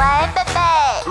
[0.00, 0.60] 喂，贝贝，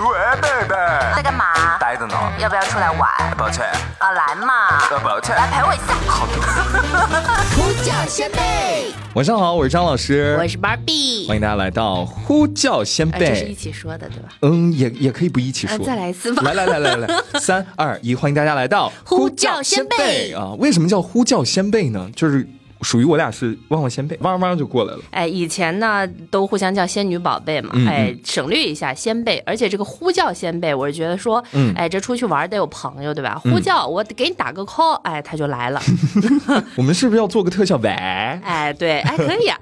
[0.00, 0.74] 喂，贝贝，
[1.14, 1.44] 在干嘛？
[1.78, 2.14] 呆着呢。
[2.40, 3.08] 要不要出来玩？
[3.38, 3.64] 抱歉，
[3.98, 5.36] 啊，来嘛，呃，抱歉。
[5.36, 5.94] 来陪我一下。
[6.08, 6.32] 好的。
[7.54, 11.28] 呼叫先贝，晚上好，我是张老师，我是 Barbie。
[11.28, 13.54] 欢迎大家来到呼叫先贝，这是一。
[13.54, 14.30] 起说的，对吧？
[14.42, 15.76] 嗯，也也可以不一起说。
[15.78, 20.50] 嗯再来一次吧来来来来来， 三二一，欢迎大家来到呼叫先辈啊！
[20.58, 22.10] 为什么叫呼叫先辈呢？
[22.16, 22.44] 就是
[22.82, 25.00] 属于我俩是汪汪仙贝，汪汪就过来了。
[25.10, 33.40] 哎，以前呢都互相叫仙女宝贝嘛，嗯哎，省略一下仙贝，而且这个呼叫仙贝，我是觉得说，嗯哎，这出去玩得有朋友对吧？
[33.42, 35.80] 呼叫我给你打个 call，哎，他就来了，
[36.76, 37.76] 我们是不是要做个特效？
[37.82, 39.58] 喂，哎，对，哎，可以啊，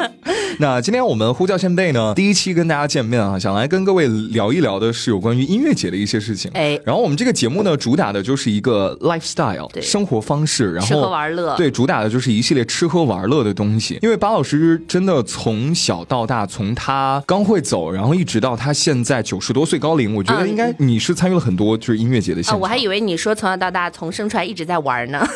[0.58, 6.50] 那今天我们呼叫仙贝呢，第一期跟大家见面啊，想来跟各位聊一聊的是有关于音乐节的一些事情。
[6.54, 13.98] 哎然后我们这个节目呢，主打的就是一个 lifestyle 对生活方式，然后吃喝玩乐对，主打的就是一系列吃喝玩乐的东西。
[14.00, 22.60] 因为巴老师真的从小到大，从他刚会走，然后一直到他现在九十多岁高龄，我觉得嗯应该你是参与了很多就是音乐节的现啊，场。
[22.60, 25.26] 我还以为你说从小到大从生出来一直在玩呢。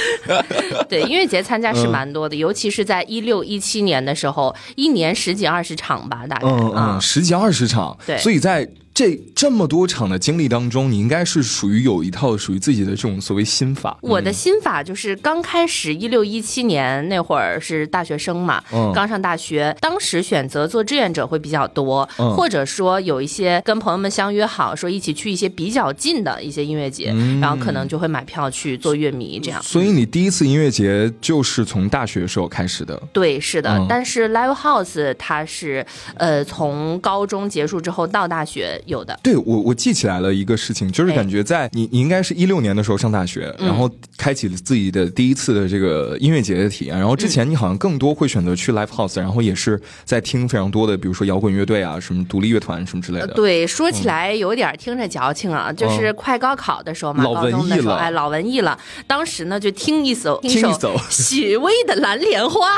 [0.88, 8.68] 对，音乐节参加是蛮多的，尤其是在一六一七年的时候，一年十几二十场吧，大概嗯啊嗯，十几二十场，对所以在
[9.00, 13.96] 这这么多场的经历当中，你应该是属于有一套属于自己的这种所谓心法。
[14.02, 29.62] 我的心法就是刚开始一六一七年那会儿是大学生嘛，嗯刚上大学，当时选择做志愿者会比较多，嗯或者说有一些跟朋友们相约好说一起去一些比较近的一些音乐节，嗯然后可能就会买票去做乐迷这样。
[29.62, 33.02] 所以你第一次音乐节就是从大学时候开始的。
[33.14, 39.18] 对，是的，嗯但是 live house 它是呃从高中结束之后到大学有的。
[39.22, 46.98] 对我，我记起来了一个事情，就是哎感觉在你你应该是一六年的时候上大学，嗯然后开启了自己的第一次的这个音乐节的体验。
[46.98, 53.26] 然后之前你好像更多会选择去 live house，然后也是在听非常多的，比如说摇滚乐队啊，什么独立乐团什么之类的。
[53.28, 58.78] 呃对，说起来有点听着矫情啊，就是快高考的时候嘛，嗯老文艺高中的时候，了哎，老文艺了。
[59.06, 62.76] 当时呢，就听一首听一首许巍的《蓝莲花》，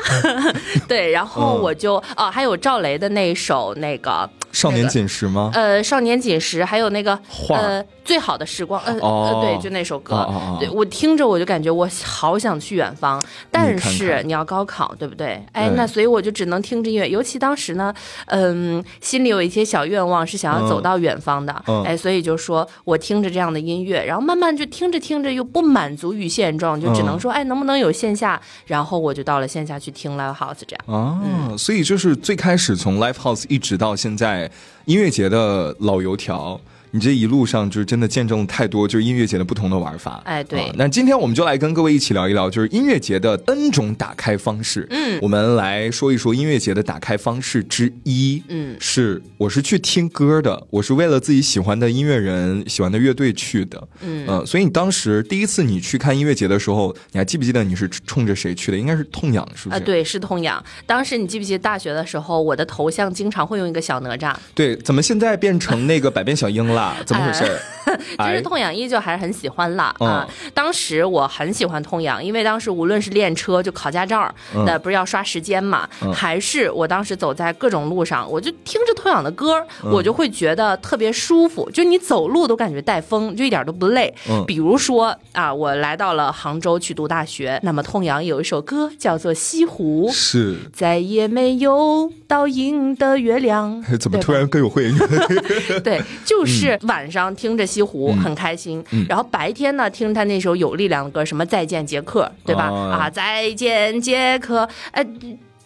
[0.86, 5.50] 对，然后嗯我就哦，还有赵雷的那一首那个少年锦时吗？
[5.54, 7.18] 呃少年锦时，还有那个
[7.48, 9.30] 呃最好的时光，呃、哦。
[9.32, 10.28] 呃对，就那首歌，
[10.60, 13.20] 对我听着我就感觉我好想去远方，
[13.50, 15.44] 但是你要高考，对不对？
[15.52, 17.92] 哎，那所以我就只能听着音乐，尤其当时呢，
[18.26, 21.82] 嗯，心里有一些小愿望是想要走到远方的，嗯。
[21.82, 28.40] 哎，所以就说我听着这样的音乐，然后慢慢就听着听着又不满足于现状，就只能说，哎，能不能有线下？
[28.66, 30.96] 然后我就到了线下去听 live house 这样。
[31.00, 31.58] 啊，嗯。
[31.58, 34.48] 所以就是最开始从 live house 一直到现在
[34.86, 36.60] 音乐节的老油条。
[36.94, 40.20] 你这一路上就是真的见证了太多，就是音乐节的不同的玩法。
[40.24, 44.86] 哎对啊那今天我们就来跟各位一起聊一聊，就是音乐节的 N 种打开方式。
[44.90, 48.42] 嗯，我们来说一说音乐节的打开方式之一。
[48.48, 53.88] 嗯是我是去听歌的，我是为了自己喜欢的音乐人、喜欢的乐队去的。
[54.02, 58.76] 嗯呃，所以你当时第一次你去看音乐节的时候，你还记不记得你是冲着谁去的？
[58.76, 59.84] 应该是痛痒，是不是啊，是？
[59.84, 60.62] 对，是痛痒。
[60.84, 66.81] 当时你记不记得大学的时候，我的头像经常会用一个小哪吒，对，怎么现在变成那个百变小樱了？
[67.06, 67.58] 怎么回事儿？
[67.84, 70.28] 其哎实痛痒依旧还是很喜欢啦、嗯啊。
[70.54, 84.12] 当时我很喜欢痛痒，因为当时无论是练车就考驾照，嗯那、不是要刷时间嘛，还是我当时走在各种路上，我就听着痛痒的歌，嗯我就会觉得特别舒服，就你走路都感觉带风，就一点都不累。
[84.30, 90.08] 嗯比如说啊，我来到了杭州去读大学，那么痛痒有一首歌叫做《西湖》。
[90.12, 94.90] 是，再也没有倒映的月亮哎，怎么突然更有会？
[95.82, 102.68] 对，就是晚上听着西湖、很开心，然后白天呢听他那首有力量的歌，什么再见杰克，对吧？
[102.68, 105.06] 哦啊，再见杰克，哎。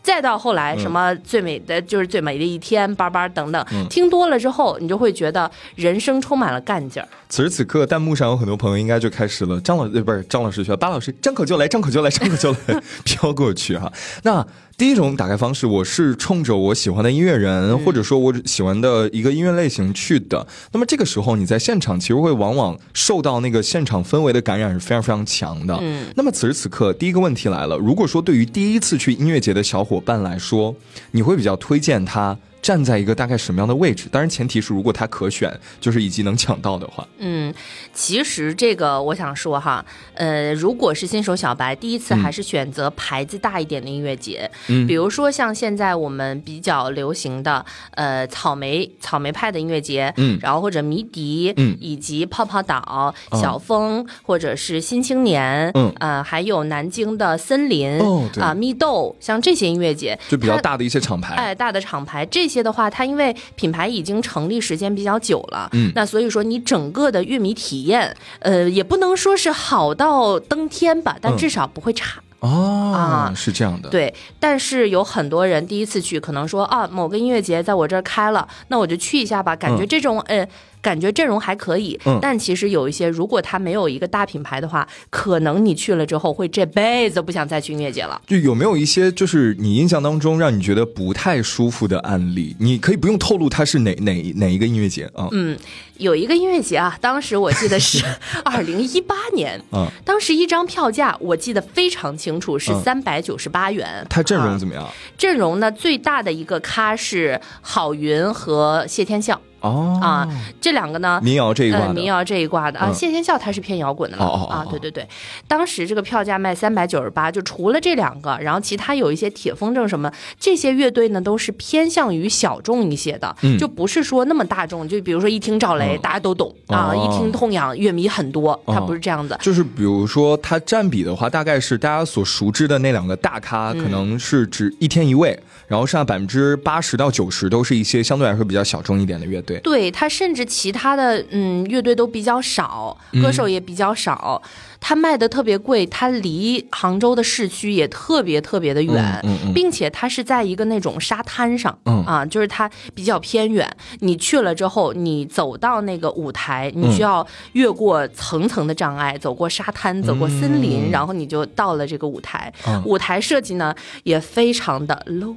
[0.03, 7.09] 再到后来，嗯什么最美的就是最美的一天，叭叭等等，嗯听多了之后，你就会觉得人生充满了干劲儿。
[7.29, 9.61] 此时此刻，弹幕上有很多朋友应该就开始了。
[9.61, 13.93] 张老呃不是张老师说，巴老师张口就来，张口就来，张口就来， 飘过去哈。
[14.23, 14.47] 那
[14.79, 20.47] 第一种打开方式，我是冲着我喜欢的音乐人，或者说我喜欢的一个音乐类型去的。
[20.71, 25.79] 那么这个时候，你在现场其实会往往受到那个现场氛围的感染是非常非常强的。
[25.81, 30.77] 嗯，那么此时此刻，第一个问题来了，如果说对于第一次去音乐节的小伙伴来说，
[31.13, 34.09] 你会比较推荐他站在一个大概什么样的位置？
[34.11, 37.07] 当然，前提是如果他可选，就是以及能抢到的话。
[37.19, 37.55] 嗯，
[37.95, 39.85] 其实这个我想说哈，
[40.15, 44.85] 呃，如果是新手小白，第一次还是选择牌子大一点的音乐节，嗯。
[44.85, 50.37] 比如说像现在我们比较流行的呃草莓草莓派的音乐节，嗯。
[50.43, 51.79] 然后或者迷笛，嗯。
[51.81, 55.93] 以及泡泡岛、嗯小风，或者是新青年，嗯。
[56.01, 58.43] 呃，还有南京的森林，哦对。
[58.43, 61.37] 啊、蜜豆，像这些音乐节，就比较大的一些厂牌。
[61.37, 72.21] 哎，大的厂牌这些些的话，它因为品牌已经成立时间比较久了，嗯那所以说你整个的乐迷体验，呃，也不能说是好到登天吧，但嗯至少不会差。
[72.41, 80.47] 哦，啊是这样的，，对，但是有很多人第一次去，可能说啊，某个音乐节在我这儿开了，那我就去一下吧，感觉嗯这种、呃。
[80.87, 88.23] 感觉阵容还可以，嗯但其实有一些，如果他没有一个大品牌的话，可能你去了之后会这辈子都不想再去音乐节了。
[88.25, 92.55] 就有没有一些就是你印象当中让你觉得不太舒服的案例？
[92.61, 95.27] 你可以不用透露它是哪哪哪一个音乐节啊？
[95.33, 95.59] 嗯，
[95.99, 98.05] 有一个音乐节啊，当时我记得是
[98.45, 104.07] 二零一八年，嗯当时一张票价我记得非常清楚，是嗯三百九十八元。
[104.09, 104.87] 它阵容啊怎么样？
[105.19, 109.99] 阵容呢，最大的一个咖是郝云和谢天笑哦。
[110.03, 110.29] 啊，
[110.61, 111.21] 这两个呢。
[111.23, 112.95] 民谣这一挂的，呃，民谣这一挂的啊，嗯。
[112.95, 115.07] 谢天笑他是偏摇滚的了、啊哦，对对对，
[115.47, 123.59] 当时这个票价卖三百九十八，就除了这两个，然后其他有一些铁风筝什么这些乐队呢，都是偏向于小众一些的，嗯。
[123.59, 126.01] 就不是说那么大众，就比如说一听赵雷、嗯。
[126.01, 126.97] 大家都懂啊，哦。
[126.97, 129.37] 一听痛痒乐迷很多，它哦不是这样的。
[129.43, 139.56] 就是比如说它占比的话，大概是大家所熟知的那两个大咖，嗯可能是指一天一位，然后剩下百分之八十到九十都是一些相对来说比较小众一点的乐队。
[139.61, 139.91] 对。
[139.91, 144.41] 他，甚至其他的嗯乐队都比较少，歌手也比较少，
[144.89, 149.53] 他卖的特别贵，它离杭州的市区也特别特别的远，嗯嗯嗯。
[149.53, 152.05] 并且它是在一个那种沙滩上，嗯。
[152.05, 153.69] 啊，就是它比较偏远。
[153.99, 160.91] 你去了之后，你走到那个舞台，嗯你需要越过层层的障碍，走过沙滩，走过森林，嗯。
[160.93, 162.53] 然后你就到了这个舞台。
[162.69, 162.81] 嗯。
[162.85, 163.75] 舞台设计呢
[164.05, 165.35] 也非常的 low，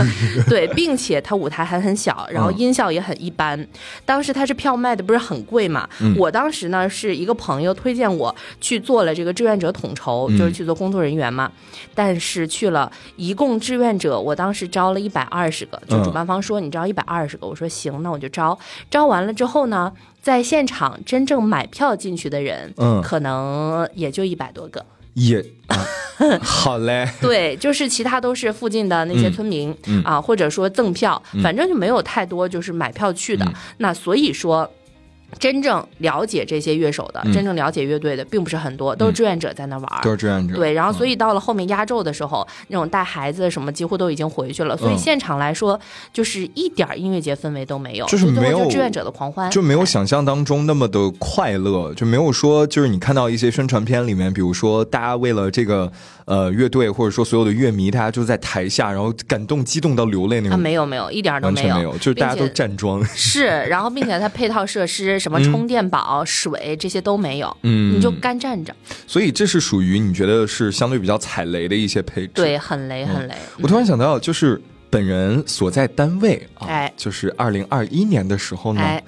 [0.46, 2.58] 对，并且它舞台还很小，然后嗯。
[2.58, 3.66] 音效也很一般。
[4.04, 6.14] 当时它是票卖的不是很贵嘛，嗯。
[6.18, 11.48] 我当时呢是一个朋友推荐我去做了这个志愿者统筹，嗯就是去做工作人员嘛。
[11.94, 18.58] 但是去了，一共志愿者我当时招了一百二十个，就嗯主办方说你招一百二十个，我说行，那我就招。
[18.90, 24.84] 招完了之后呢，在现场真正买票进去的人，嗯可能也就一百多个。
[25.14, 25.38] 也
[25.68, 25.78] 啊，
[26.42, 33.44] 好嘞， 对，就是其他都是附近的那些村民、嗯啊，或者说赠票，反正就没有太多就是买票去的。
[33.44, 34.68] 嗯那所以说。
[35.38, 40.02] 真正了解这些乐手的，嗯真正了解乐队的，并不是很多，都是志愿者在那玩儿。
[40.02, 40.56] 都是志愿者。
[40.56, 45.78] 对，然后所以以到了后面压轴的时候，那种带孩子什么几乎都已经回去了，所以嗯现场来说
[46.12, 55.90] 就是一点儿音乐节氛围都没有，就是没有志愿者的狂欢，就没有想象当中那么的快乐，就没有说就是你看到一些宣传片里面，比如说大家为了这个
[56.30, 63.04] 呃乐队或者说所有的乐迷，大家就在台下，然后感动激动到流泪那啊，种，没有没有，一点都没有，完全没有，就是大家都站桩。
[63.12, 67.96] 是，然后并且它配套设施什么充电宝、水这些都没有，嗯。
[67.96, 68.72] 你就干站着，
[69.08, 72.32] 所以这是属于你觉得是相对比较踩雷的一些配置。
[72.34, 73.34] 对，很雷很雷。
[73.60, 76.92] 我突然想到，就是本人所在单位啊，哎。
[76.96, 79.02] 就是二零二一年的时候呢，哎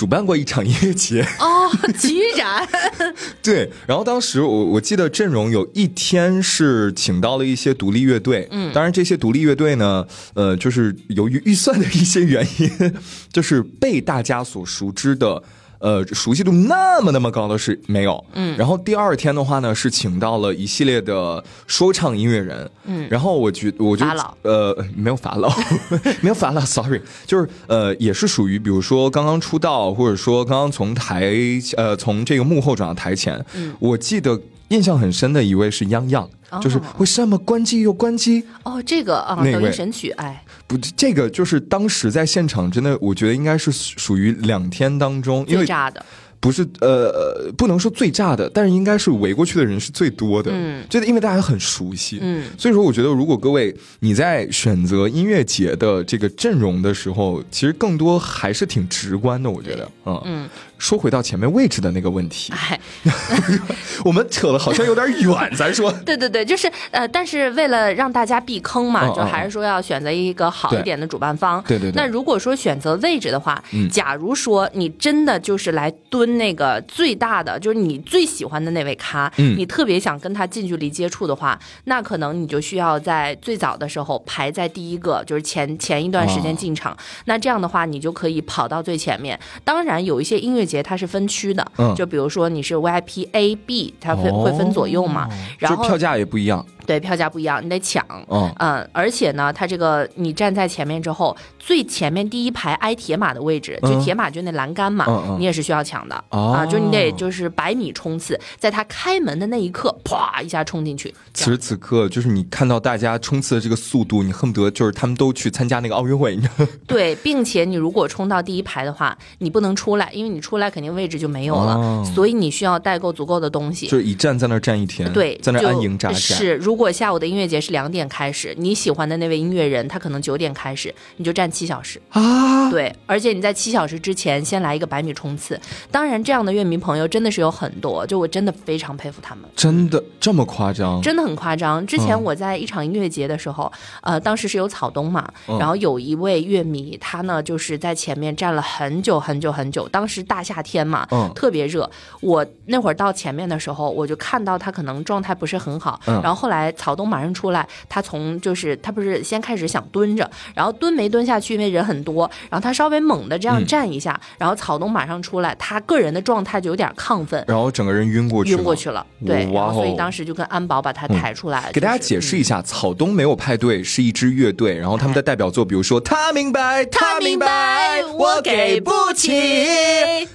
[0.00, 1.20] 主办过一场音乐节。
[1.38, 2.66] 哦，居然，
[3.44, 12.94] 对，然后当时我我记得阵容有一天是请到了一些独立乐队，嗯，当然这些独立乐队呢，呃，就是由于预算的一些原因，
[13.30, 15.42] 就是被大家所熟知的。
[15.80, 24.34] 呃，熟悉度那么那么高的是没有，嗯，然后第二天的话呢，是请到了一系列的说唱音乐人，嗯，然后我觉我就法老。
[24.42, 25.50] 呃没有法老，
[26.20, 31.34] 没有法老，sorry，就是呃也是属于比如说刚刚出道，或者说刚刚从台
[31.76, 36.28] 呃从这个幕后转到台前，嗯，我记得印象很深的一位是央央，
[36.60, 38.44] 就是为什么关机又关机？
[38.64, 46.04] 哦，这个啊，抖音神曲，哎，不，这个就是当时在现场真的，我觉得应该是属于两天当中，因为最炸的，
[46.38, 50.52] 不是呃呃，不能说最炸的，但是应该是围过去的人是最多的。
[50.54, 59.50] 嗯，就是因为大家很熟悉，嗯，所以说我觉得如果各位你在选择音乐节的这个阵容的时候，其实更多还是挺直观的。
[59.50, 60.22] 我觉得，嗯。
[60.24, 60.48] 嗯，
[60.80, 62.80] 说回到前面位置的那个问题， 哎，
[64.04, 65.92] 我们扯的好像有点远，咱说。
[66.04, 71.62] 对对对，就是呃，但是为了让大家避坑嘛，嗯就还是说要选择一个好一点的主办方。
[71.68, 86.96] 对对对那如果说选择位置的话，嗯假如说你真的就是来蹲那个最大的，就是你最喜欢的那位咖，嗯你特别想跟他近距离接触的话，那可能你就需要在最早的时候排在第一个，就是前前一段时间进场。
[87.26, 89.38] 那这样的话，你就可以跑到最前面。
[89.64, 91.94] 当然，有一些音乐节它是分区的，嗯。
[91.96, 95.28] 就比如说你是 VIP A、B，它会、会分左右嘛。
[95.58, 98.04] 然后票价也不一样，对，票价不一样，你得抢。
[98.26, 111.14] 哦嗯，而且呢，它这个你站在前面之后，最前面第一排挨铁马的位置，就嗯铁马就那栏杆嘛，嗯嗯你也是需要抢的、哦啊，就你得就是百米冲刺，在它开门的那一刻，啪一下冲进去。
[111.32, 116.36] 此时此刻，就是你看到大家冲刺的这个速度，你恨不得就是他们都去参加那个奥运会？
[116.88, 123.86] 对，并且你如果冲到第一排的话，你不能出来，因为你出来肯定位置就没有了，哦所以你需要代购足够的东西。
[123.86, 126.14] 就是一站在那儿站一天，对，在那儿安营扎寨。
[126.14, 132.00] 是，如果下午的音乐节是两点开始，你喜欢的那位音乐人他可能九点开始，你就站七小时。
[132.08, 135.60] 啊，对，而且你在七小时之前先来一个百米冲刺。
[135.90, 139.44] 当然，这样的乐迷朋友真的是有很多，就我真的非常佩服他们。
[139.54, 141.00] 真的这么夸张？
[141.02, 141.86] 真的很夸张。
[141.86, 143.70] 之前嗯我在一场音乐节的时候，
[144.00, 149.86] 呃，当时是有草东嘛，嗯然后有一位乐迷，他呢就是在前面站了很久很久很久。
[149.88, 151.90] 当时大夏天嘛，嗯特别热。
[152.20, 167.42] 我那会儿到前面的时候，我就看到他可能状态不是很好，嗯然后后来草东马上出来，他从就是他不是先开始想蹲着，然后蹲没蹲下去，因为人很多，然后他稍微猛的这样嗯站一下，然后草东马上出来，他个人的状态就有点亢奋。
[167.48, 168.90] 然后整个人晕过去，晕过去。
[168.90, 179.30] 了，对，哇然后所以哦当时就跟安保把他抬出来，给大家解释一下，草东没有派对是一支乐队，然后他们的代表作，比如说他明白， 他明白，我给不起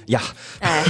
[0.06, 0.22] 呀，
[0.60, 0.82] 哎，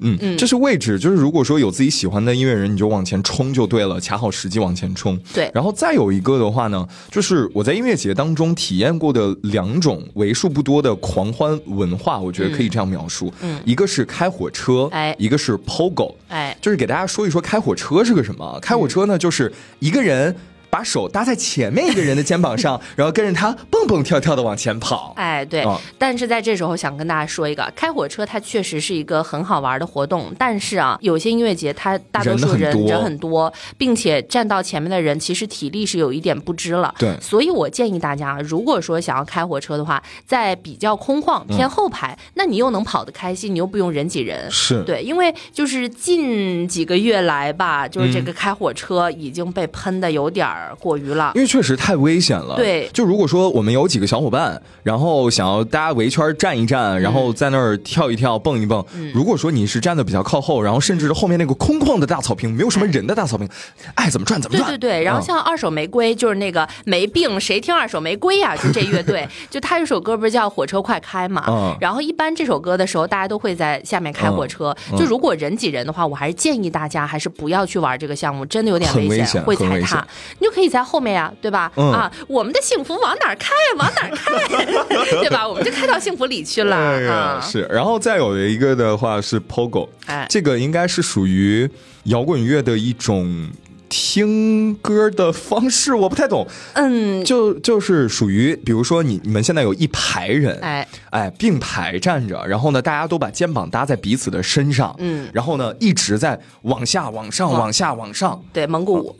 [0.00, 5.16] 嗯，这是位置，就是如果说有自己喜欢的音乐人，你就往前冲就对了，卡好时机往前冲。
[5.34, 13.32] 对然后再有一个的话呢，就是我在音乐节当中体验过的两种为数不多的狂欢文化，我觉得可以这样描述。
[13.42, 16.14] 嗯一个是开火车，哎一个是 POGO。
[16.28, 18.58] 哎，就是给大家说一说开火车是个什么。
[18.62, 20.34] 开火车呢，就是一个人
[20.72, 25.12] 把手搭在前面一个人的肩膀上， 然后跟着他蹦蹦跳跳的往前跑。
[25.16, 36.94] 哎，对，啊但是在这时候想跟大家说一个，开火车它确实是一个很好玩的活动，但是啊，有些音乐节它大多数人人很多人很多，并且站到前面的人其实体力是有一点不支了。
[36.98, 44.50] 对所以我建议大家，如果说想要开火车的话，在比较空旷偏后排，那你又能跑得开心，你又不用人挤人。
[44.50, 51.32] 是，对，因为就是近几个月来吧，就是这嗯个开火车已经被喷的有点儿过于了。
[51.34, 52.56] 因为确实太危险了。
[52.56, 58.84] 对就如果说我们有几个小伙伴，然后想要大家围圈站一站，然后在那儿跳一跳、蹦一蹦。
[59.14, 63.48] 如果说你是站的比较靠后，然后甚至后面那个空旷的大草坪，没有什么人的大草坪，
[63.94, 64.68] 爱怎么转怎么转。
[64.70, 71.44] 对对对，然后嗯像二手玫瑰，就是那个没病谁听二手玫瑰呀、就这乐队， 就他有首歌不是叫《火车快开》嘛？
[71.48, 74.74] 嗯然后一般这首歌的时候，大家都会在下面开火车。
[74.92, 80.06] 嗯就如果人挤人的话，我还是建议大家还是不要去玩这个项目，真的有点危险，险会踩踏。
[80.38, 81.70] 你就可以在后面呀，对吧？
[81.76, 83.52] 嗯啊，我们的幸福往哪儿开？
[83.76, 84.64] 往哪儿开？
[85.20, 85.46] 对吧？
[85.48, 87.40] 我们就开到幸福里去了啊！
[87.42, 91.68] 是，然后再有一个的话是 POGO，哎这个应该是属于
[92.04, 93.48] 摇滚乐的一种
[93.92, 96.46] 听歌的方式，我不太懂。
[96.72, 100.88] 嗯，就就是属于，比如说你你们现在有一排人，哎。
[101.10, 105.28] 哎并排站着，然后呢，大家都把肩膀搭在彼此的身上，嗯。
[105.34, 107.60] 然后呢一直在往下、往上、往。
[107.62, 109.14] 往下、往上，对，蒙古舞。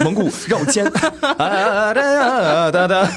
[0.00, 0.84] 蒙古绕肩，
[1.20, 3.12] 哒哒哒哒，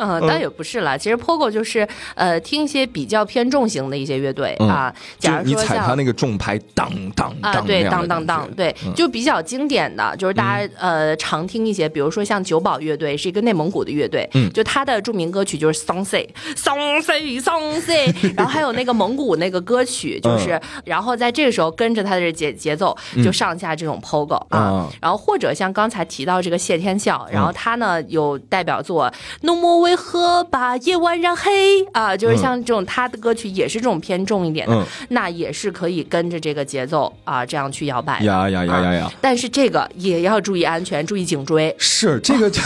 [0.00, 0.98] 嗯，倒也不是了。
[0.98, 4.68] 其实 POGO 就是呃，听一些比较偏重型的一些乐队、嗯。
[4.68, 4.92] 啊。
[5.18, 14.50] 就假如说踩他那个重拍，当当啊，当，对，当当当对，就比较经典的，就是大家、呃常听一些，比如说像九宝乐队是一个内蒙古的乐队，嗯。
[14.52, 20.82] 就他的著名歌曲就是 Song Say Song Say Song Say 然后还有那个蒙古那个歌曲，就是、嗯。
[20.86, 29.06] 然后在这个时候跟着他的节节奏就上下这种 POGO 啊，啊然后或者像刚才提到这个谢天笑，然后他呢有代表作
[29.42, 38.24] 《浓墨为何把夜晚染黑》啊，就是像这种他的歌曲也是这种偏重一点的，嗯那也是可以跟着这个节奏啊这样去摇摆的。
[38.26, 39.12] 呀呀呀呀呀啊！
[39.20, 41.74] 但是这个也要注意安全，注意颈椎。
[41.76, 42.62] 是这个 就，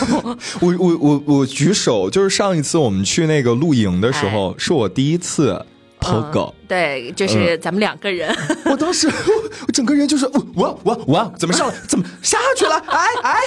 [0.60, 5.64] 我我我我举手，就是上一次我们去那个露营的时候，是我第一次
[6.04, 8.34] POGO，、嗯对，就是咱们两个人。
[8.66, 9.12] 我当时我
[9.66, 12.76] 我整个人就是我我我我怎么上来 怎么下去了？
[12.86, 13.40] 哎哎！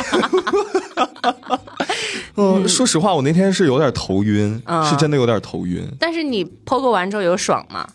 [2.35, 7.87] 嗯，说实话，我那天是有点头晕，嗯是真的有点头晕，但是你 POGO 完之后有爽吗？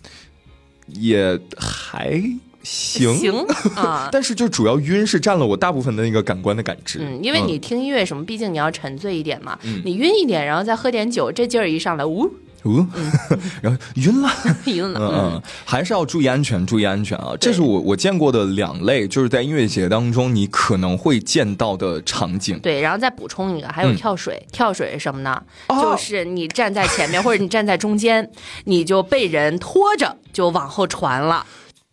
[0.87, 2.21] 也还
[2.63, 4.09] 行行 啊。
[4.13, 6.99] 但是就主要晕是占了我大部分的那个感官的感知。
[7.01, 9.59] 嗯，因为你听音乐什么，毕竟你要沉醉一点嘛。
[9.85, 12.23] 你晕一点，然后再喝点酒，这劲儿一上来，呜，
[12.63, 12.87] 哦，
[13.61, 14.31] 然后晕了。
[14.67, 15.01] 晕了。
[15.01, 17.35] 嗯嗯，还是要注意安全，注意安全啊！
[17.41, 22.59] 这是我我见过的两类，就是在音乐节当中你可能会见到的场景。
[22.61, 24.41] 对，然后再补充一个，还有嗯跳水。
[24.53, 25.43] 跳水是什么呢？
[25.69, 28.31] 哦就是你站在前面，或者你站在中间，
[28.65, 31.45] 你就被人拖着就往后传了。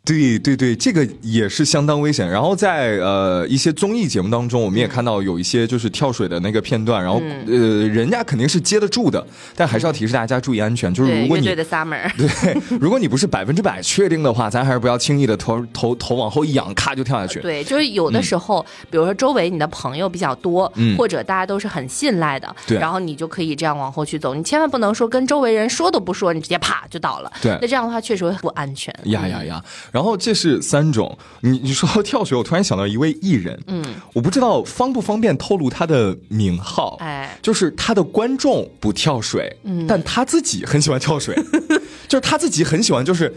[0.05, 2.27] 对对对，这个也是相当危险。
[2.27, 7.53] 然后在呃一些综艺节目当中，我们也嗯看到有一些就是跳水的那个片段，然后、呃
[7.89, 9.23] 人家肯定是接得住的，
[9.55, 10.91] 但还是要提示大家注意安全。
[10.91, 17.39] 就是如果你对， 如果你不是百分之百确定的话，咱还是不要轻易的头头头往后一仰，咔就跳下去。
[17.41, 24.33] 对，就是有的时候，比如说周围你的朋友比较多，嗯或者大家都是很信赖的，对然后你就可以这样往后去走。
[24.33, 27.31] 你千万不能说跟周围人说都不说，你直接啪就倒了。
[27.43, 28.91] 对那这样的话确实会不安全。
[29.05, 29.63] 呀呀呀！
[29.91, 37.37] 然后这是三种，你你说到跳水，我突然想到一位艺人，嗯，我不知道方不方便透露他的名号，哎。
[37.41, 41.35] 就是他的观众不跳水，嗯，但他自己很喜欢跳水，
[42.07, 43.33] 就是他自己很喜欢，就是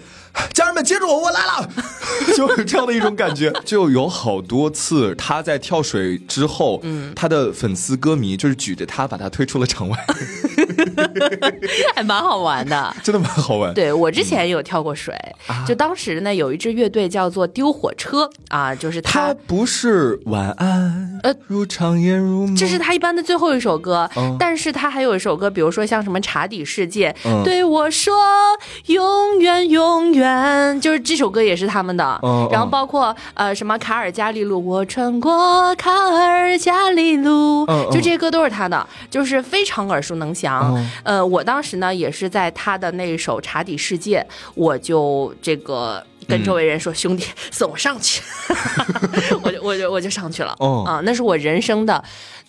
[0.52, 1.70] 家人们接住我，我来了，
[2.36, 3.52] 就是这样的一种感觉。
[3.64, 10.06] 就有好多次他在跳水之后，嗯，他的粉丝歌迷就是举着他把他推出了场外，
[11.94, 12.94] 还蛮好玩的。
[13.02, 13.72] 真的蛮好玩。
[13.74, 15.14] 对我之前也有跳过水，
[15.46, 19.12] 啊就当时呢有一支乐队叫做丢火车啊，就是他。
[19.12, 28.14] 他不是晚安，呃如长夜如梦，这是他一般的最后一首歌，嗯但是他还有一首歌，比如说像什么《茶底世界》嗯对我说
[28.86, 32.18] 永远永远，就是这首歌也是他们的。
[32.22, 40.74] 嗯然后包括呃什么卡尔加里路，我穿过卡尔加里路，就这些歌都是他的，就是非常耳熟能详。
[40.82, 44.20] 嗯呃，我当时呢也是在他的那一首《茶底世界》，
[44.54, 46.04] 我就这个。
[46.28, 48.22] 跟周围人说：“兄弟， 送我上去！”
[49.42, 50.54] 我就我就我就上去了。
[50.60, 52.02] 哦啊，那是我人生的，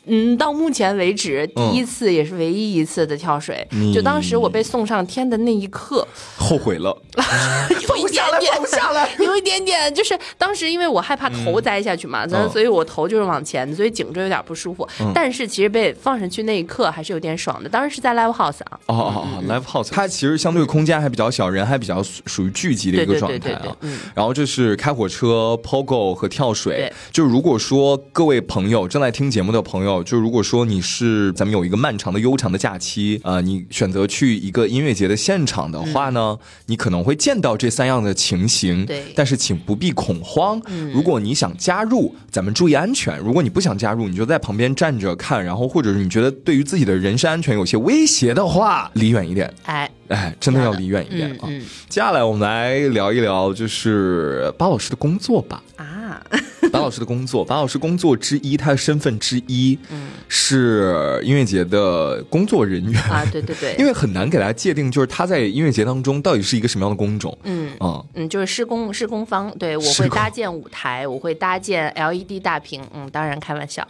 [0.06, 3.66] 嗯，到目前为止第嗯一次，也是唯一一次的跳水。
[3.72, 6.06] 你就当时我被送上天的那一刻，
[6.38, 6.96] 后悔了，
[7.88, 14.88] 有一点点，放不下来 有一点点，就是当时因为我害怕头栽下去嘛，所以嗯所以我头就是往前，所以颈椎有点不舒服。
[15.14, 17.70] 但是其实被放上去那一刻还是有点爽的。
[17.70, 23.78] 当时是在 live house 啊，哦哦哦，live house，它其实相对空间还比较小，人还比较属属于聚集的一个状态对对对啊。
[23.82, 26.94] 嗯然后这是开火车、POGO 和跳水对。
[27.12, 38.86] 就如果说各位朋友正在听节目的朋友，就如果说你是咱们有一个漫长的悠长的假期，呃，你选择去一个音乐节的现场的话呢，你可能会见到这三样的情形。
[38.86, 40.62] 对但是请不必恐慌。
[40.94, 49.54] 如果你想加入，咱们注意安全；如果你不想加入，你就在旁边站着看，然后或者是你觉得对于自己的人身安全有些威胁的话，离远一点。
[49.66, 51.40] 哎，哎，真的要离远一点啊！
[51.48, 55.62] 嗯嗯接下来我们来聊一聊，就是巴老师的工作吧。
[55.76, 56.24] 啊，
[56.74, 67.38] 巴老师的工作，白老师工作之一，他的身份之一，嗯是音乐节的工作人员啊，对对对， 因为很难给大家界定，就是他在音乐节当中到底是一个什么样的工种。
[67.44, 67.72] 嗯。
[67.80, 73.86] 啊、嗯，就是施工施工方，对我会搭建舞台，我会搭建 LED 大屏，嗯，当然开玩笑，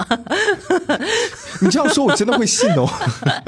[1.62, 2.90] 你这样说，我真的会信哦。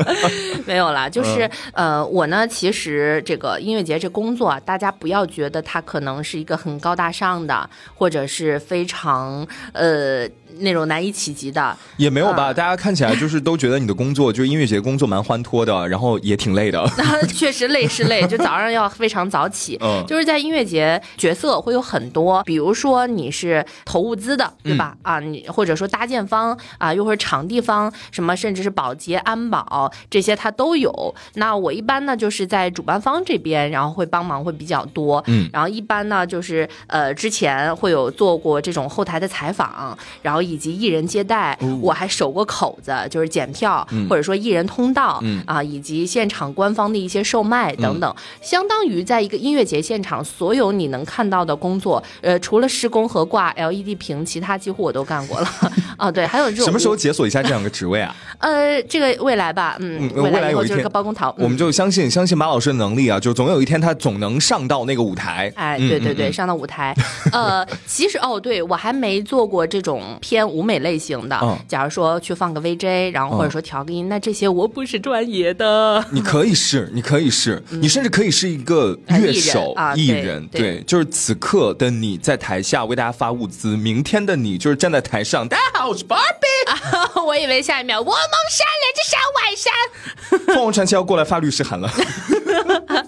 [0.65, 9.24] 没有啦，就是、嗯呃，我呢，其实这个音乐节这工作啊，大家不要觉得它可能是一个很高大上的，或者是非常
[9.73, 10.27] 呃
[10.59, 16.85] 那种难以企及的，也没有吧，啊大家看起来就是都觉得你的工作，就是音乐节工作蛮欢脱的，然后也挺累的。
[17.27, 19.77] 确实累是累，就早上要非常早起。
[19.81, 24.95] 嗯就是在音乐节角色会有很多，比如说你是投物资的，对吧？
[25.01, 31.13] 啊，你或者说搭建方啊，又或者场地方，什么甚至是保洁、安保这些它都有。
[31.33, 35.21] 那我一般呢就是在主办方这边，然后会帮忙会比较多。
[35.27, 45.43] 嗯然后一般呢就是呃之前会有做过这种后台的采访，然后以及艺人接待，我还守过口子，就是检票、或者说艺人通道、嗯。
[45.45, 55.47] 啊，以及现场官方的一些售卖等等，相当于在一个音乐节现场，所有你能看到的工作，呃，除了施工和挂 LED 屏，其他几乎我都干过了。
[55.97, 58.15] 啊，对，还有这种什么时候解锁一下这两个职位啊？
[58.39, 61.58] 呃，这个未来吧，嗯，嗯未来来以后就是有一天个包工头，我们嗯。
[61.58, 65.51] 就相信相信马老师的能力啊，就总有一天他总能上到那个舞台。
[65.56, 66.93] 哎，嗯对对对，上到舞台，
[67.32, 71.39] 呃，其实哦，对我还没做过这种偏舞美类型的。
[71.41, 76.04] 嗯假如说去放个 VJ，然后或者嗯说调个音，那这些我不是专业的。
[76.12, 88.15] 你可以是，你可以是，你甚至可以是一个乐手、艺人对就是此刻的你在台下为大家发物资，明天的你就是站在台上，大家好，我是 Barbie， 我以为下一秒我蒙
[88.52, 89.74] 山连着山外山。
[90.56, 91.89] 凤凰传奇要过来发律师函了。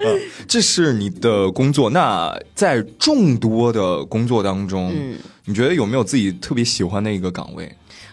[0.00, 1.90] 呃这是你的工作。
[1.90, 7.70] 那在众多的工作当中，嗯你觉得有没有自己特别喜欢的一个岗位？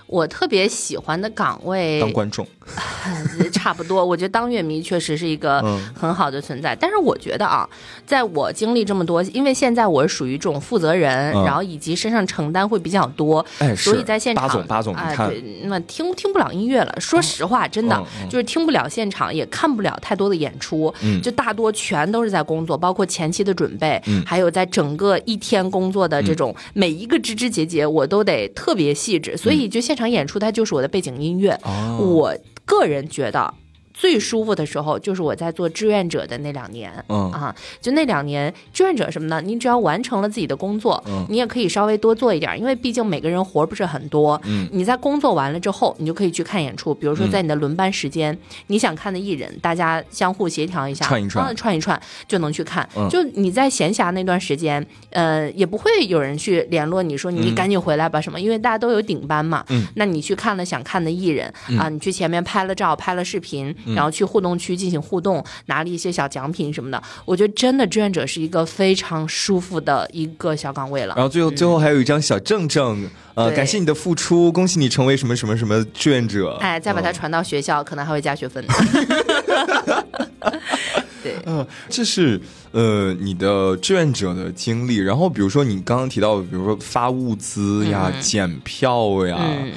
[0.07, 2.45] 我特别喜欢的岗位，当观众。
[3.51, 6.75] 差不多，我觉得当乐迷确实是一个嗯很好的存在。
[6.75, 7.67] 但是我觉得啊，
[8.05, 16.95] 在我经历这么多，因为现在我是属于这种负责人，嗯然后以及身上承担会比较多，哎所以在现场，八总八总哎你看对，那听听不了音乐了。
[16.99, 29.35] 说实话，真的、就是听不了现场，也看不了太多的演出，嗯就大多全都是在工作，包括前期的准备，嗯还有在整个一天工作的这种、每一个枝枝节节，我都得特别细致。
[29.37, 31.51] 所以就现场演出，它就是我的背景音乐。
[31.63, 33.53] 哦我个人觉得。
[34.01, 39.39] 最舒服的时候就是我在做志愿者的那两年，嗯啊，就那两年志愿者什么呢？
[39.45, 44.41] 你只要完成了自己的工作，嗯你也可以稍微多做一点，因为毕竟每个人活儿不是很多。
[44.45, 46.95] 嗯你在工作完了之后，你就可以去看演出。
[46.95, 48.35] 比如说嗯在你的轮班时间，
[48.65, 52.89] 你想看的艺人，大家相互协调一下，串一串啊串一串就能去看。
[52.97, 59.63] 嗯就你在闲暇那段时间，呃，也不会有人去联络你说你嗯赶紧回来吧什么，因为大家都有顶班嘛。
[59.69, 67.01] 嗯那你去看了想看的艺人、啊，你去前面拍了照、拍了视频，嗯然后去互动区进行互动，拿了一些小奖品什么的。
[67.25, 71.13] 我觉得真的志愿者是一个非常舒服的一个小岗位了。
[71.15, 76.57] 然后最后最后还有一张小证证，呃，感谢你的付出，恭喜你成为什么什么什么志愿者。
[76.61, 78.65] 哎，再把它嗯传到学校，可能还会加学分。
[81.23, 84.97] 对，嗯，这是呃你的志愿者的经历。
[84.97, 89.37] 然后比如说你刚刚提到，比如说发物资呀、检票呀。
[89.39, 89.71] 嗯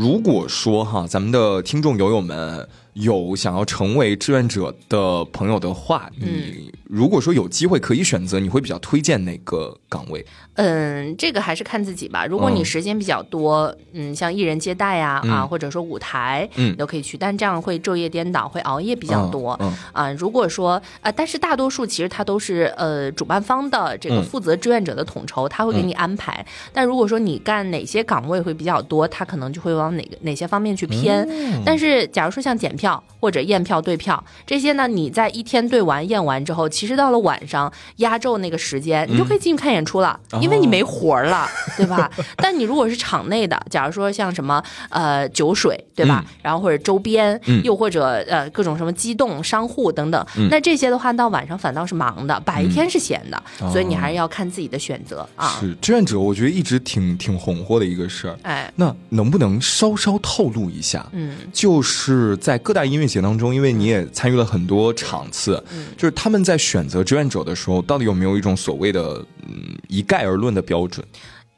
[0.00, 6.26] 如果说哈，咱们的听众友友们有想要成为志愿者的朋友的话，嗯。
[6.26, 10.26] 你如果说有机会可以选择，你会比较推荐哪个岗位？
[10.54, 12.26] 嗯，这个还是看自己吧。
[12.26, 19.56] 如果你嗯时间比较多，嗯，像艺人接待呀、啊，嗯或者说舞台，嗯你都可以去，但这样会昼夜颠倒，会熬夜比较多。
[19.60, 26.44] 嗯啊，如果说呃，但是大多数其实它都是呃主办方的这个嗯负责志愿者的统筹，他会给你安排。
[26.72, 31.24] 但如果说你干哪些岗位会比较多，他可能就会往哪个哪些方面去偏。
[31.30, 42.10] 嗯但是假如说像检票或者验票、对票这些呢，你在一天对完验完之后，其实到了晚上压轴那个时间，你就可以进去看演出了，哦因为你没活儿了， 对吧？
[42.36, 46.24] 但你如果是场内的，假如说像什么呃酒水，对吧？
[46.42, 55.58] 然后或者周边，嗯又或者呃各种什么机动商户等等，嗯那这些的话到晚上反倒是忙的，白天是闲的，哦所以你还是要看自己的选择啊。
[55.60, 58.38] 是志愿者，我觉得一直挺挺红火的一个事儿。
[58.42, 61.06] 哎，那能不能稍稍透露一下？
[61.12, 71.04] 嗯，就是在各大音乐节当中，因为你也参与了很多场次，嗯就是他们在选择志愿者的时候，到底有没有一种所谓的嗯一概而论的标准？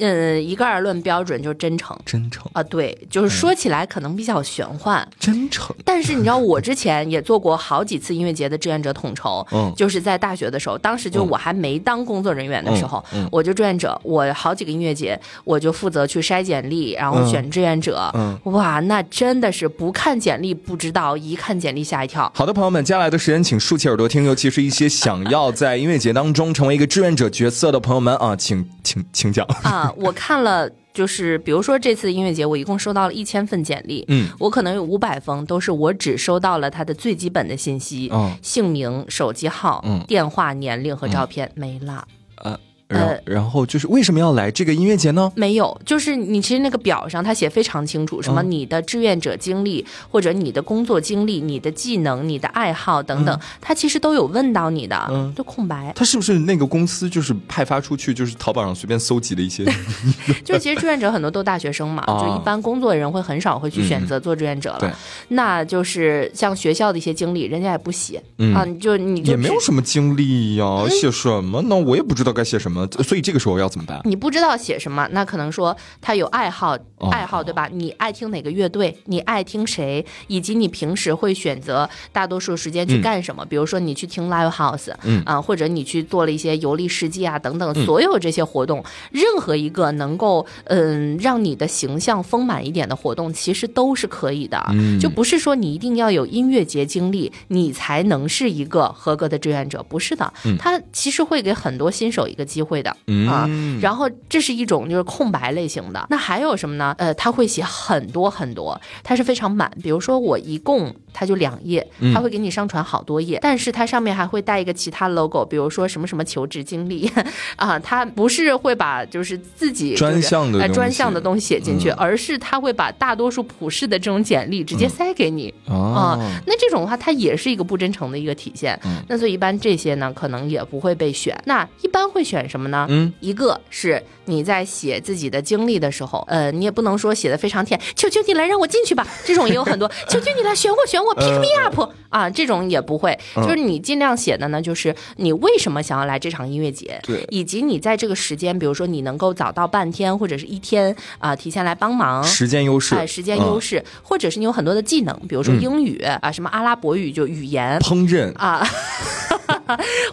[0.03, 9.73] 嗯，一概而论标准就是真诚真诚，啊，对，就是说起来可能比较玄幻，真诚，但是你知道，我之前也做过好几次音乐节的志愿者统筹，嗯。
[9.77, 18.38] 就是在大学的时候，当时就我还没当工作人员的时候，我就志愿者，我好几个音乐节，我就负责去筛简历，然后选志愿者，嗯。
[18.53, 22.31] 哇，那真的是不看简历不知道，一看简历吓一跳。
[22.35, 29.47] 好的，朋友们，接下来的时间请竖起耳朵听，尤其是一些想要在音乐节当中成为一个志愿者角色的朋友们啊，请请请讲。
[29.62, 42.07] 啊，我看了，就是比如说这次音乐节，我一共收到了一千份简历，嗯，我可能有五百封都是我只收到了他的最基本的信息，哦姓名、手机号、嗯电话、年龄和照片、没了。
[42.37, 42.59] 呃，
[42.93, 45.33] 然后然后就是为什么要来这个音乐节呢？
[45.35, 55.93] 没有，就是你其实那个表上他写非常清楚，什么嗯你的志愿者经历，或者你的工作经历、你的技能、你的爱好等等，他其实都有问到你的，嗯就空白。
[55.95, 59.65] 他是不是那个公司就是派发出去，就是淘宝上随便搜集的一些？
[60.45, 64.79] 就是其实志愿者很多都大学生嘛，哦就一般工作的人会很少会去选择做志愿者了。
[64.81, 64.91] 对
[65.29, 71.77] 那就是像学校的一些经历，人家也不写、嗯啊，就你就也没有什么经历呀、写什么呢？
[71.77, 74.01] 我也不知道该写什么，所以这个时候要怎么办？
[74.05, 77.68] 你不知道写什么，那可能说他有爱好，哦爱好对吧？
[77.73, 78.97] 你爱听哪个乐队？
[79.07, 80.05] 你爱听谁？
[80.29, 83.45] 以及你平时会选择大多数时间去干什么？
[83.45, 94.64] 比如说你去听 live house，嗯啊，或者你去做了一些游历世界啊等等，所有这些活动，任何一个能够嗯让你的形象丰满一点的活动，其实都是可以的。
[94.71, 100.33] 嗯就不是说你一定要有音乐节经历，你才能是一个合格的志愿者，不是的。
[100.59, 102.91] 他其实会给很多新手一个机会的。
[103.29, 106.07] 啊，嗯然后这是一种就是空白类型的。
[106.09, 106.95] 那还有什么呢？
[106.99, 109.69] 呃，他会写很多很多，它是非常满。
[109.83, 117.11] 比如说我一共它就两页，他会给你上传好多页，但是它上面还会带一个其他 logo，比如说什么什么求职经历
[117.57, 125.53] 啊，他不是会把就是自己就是专项的专项的东西写进去，嗯而是他会把大多数普世的这种简历直接塞给你。
[125.67, 128.79] 啊哦，那这种的话，它也是一个不真诚的一个体现。
[128.85, 131.37] 嗯那所以一般这些呢，可能也不会被选。
[131.47, 132.87] 那一般会选什么么呢？
[132.88, 147.27] 嗯，一个是你在写自己的经历的时候，呃，你也不能说写的非常甜，求求你来让我进去吧，这种也有很多， 求求你来选我选我，pick me up 啊，这种也不会，就是你尽量写的呢，就是你为什么想要来这场音乐节，对。
[147.31, 153.61] 以及你在这个时间，比如说你能够早到半天或者是一天啊、提前来帮忙，时间优势，哎，时间优嗯。
[153.61, 157.79] 势，或者是你有很多的技能，比如说英语、啊，什么阿拉伯语就语言。
[157.81, 158.66] 烹饪、啊，